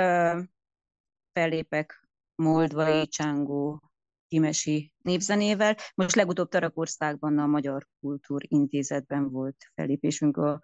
fellépek 1.33 2.07
Moldvai, 2.35 3.07
Csángó, 3.07 3.81
Kimesi 4.27 4.93
népzenével. 5.01 5.75
Most 5.95 6.15
legutóbb 6.15 6.49
Tarakországban 6.49 7.37
a 7.37 7.45
Magyar 7.45 7.87
Kultúr 7.99 8.41
Intézetben 8.47 9.29
volt 9.29 9.71
fellépésünk 9.73 10.37
a, 10.37 10.61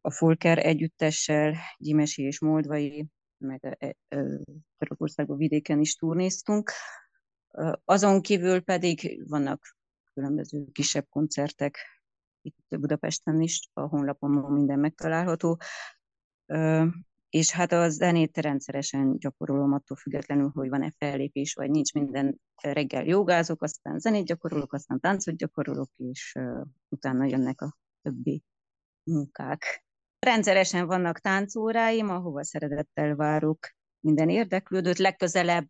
a 0.00 0.10
Folker 0.10 0.66
együttessel, 0.66 1.54
Gyimesi 1.78 2.22
és 2.22 2.40
Moldvai, 2.40 3.06
meg 3.38 3.78
Törökországban 4.78 5.36
vidéken 5.36 5.80
is 5.80 5.94
turnéztunk. 5.94 6.70
Azon 7.84 8.20
kívül 8.22 8.60
pedig 8.60 9.28
vannak 9.28 9.76
különböző 10.14 10.66
kisebb 10.72 11.06
koncertek, 11.08 11.78
itt 12.42 12.78
Budapesten 12.80 13.40
is, 13.40 13.68
a 13.72 13.80
honlapon 13.80 14.30
minden 14.30 14.78
megtalálható. 14.78 15.58
És 17.36 17.50
hát 17.50 17.72
a 17.72 17.88
zenét 17.88 18.36
rendszeresen 18.36 19.18
gyakorolom 19.18 19.72
attól 19.72 19.96
függetlenül, 19.96 20.50
hogy 20.54 20.68
van-e 20.68 20.92
fellépés, 20.98 21.54
vagy 21.54 21.70
nincs 21.70 21.92
minden 21.92 22.40
reggel 22.62 23.04
jogázok, 23.04 23.62
aztán 23.62 23.98
zenét 23.98 24.24
gyakorolok, 24.24 24.72
aztán 24.72 25.00
táncot 25.00 25.36
gyakorolok, 25.36 25.90
és 25.96 26.34
utána 26.88 27.24
jönnek 27.24 27.60
a 27.60 27.76
többi 28.02 28.42
munkák. 29.02 29.84
Rendszeresen 30.18 30.86
vannak 30.86 31.20
táncóráim, 31.20 32.10
ahova 32.10 32.44
szeretettel 32.44 33.14
várok 33.14 33.58
minden 34.00 34.28
érdeklődőt. 34.28 34.98
Legközelebb 34.98 35.68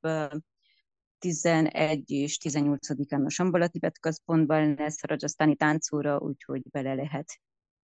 11 1.19 2.11
és 2.11 2.39
18-án 2.43 3.25
a 3.25 3.31
Sambala 3.31 3.69
Tibet 3.69 3.99
központban 3.99 4.75
lesz 4.75 5.03
Rajasztáni 5.03 5.57
táncóra, 5.57 6.19
úgyhogy 6.19 6.63
bele 6.71 6.95
lehet 6.95 7.41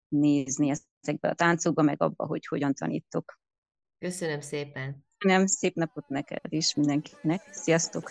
nézni 0.09 0.71
ezekbe 1.01 1.29
a 1.29 1.35
táncokba, 1.35 1.83
meg 1.83 2.03
abba, 2.03 2.27
hogy 2.27 2.47
hogyan 2.47 2.75
tanítok. 2.75 3.41
Köszönöm 4.03 4.41
szépen! 4.41 5.05
Nem, 5.19 5.47
szép 5.47 5.75
napot 5.75 6.09
neked 6.09 6.41
is 6.49 6.75
mindenkinek. 6.75 7.43
Sziasztok! 7.51 8.11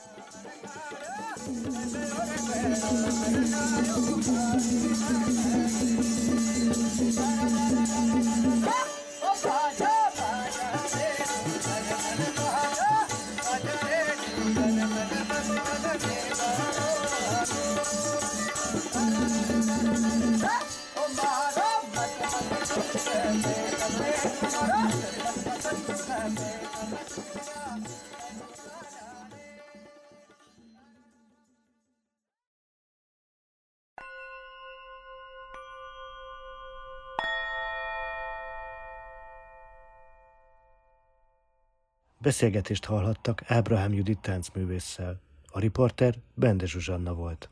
Beszélgetést 42.22 42.86
hallhattak 42.86 43.42
Ábrahám 43.46 43.94
Judit 43.94 44.20
táncművésszel. 44.20 45.22
A 45.48 45.60
riporter 45.60 46.16
Bende 46.34 46.66
Zsuzsanna 46.66 47.14
volt. 47.14 47.50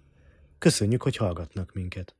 Köszönjük, 0.57 1.01
hogy 1.01 1.15
hallgatnak 1.15 1.73
minket! 1.73 2.18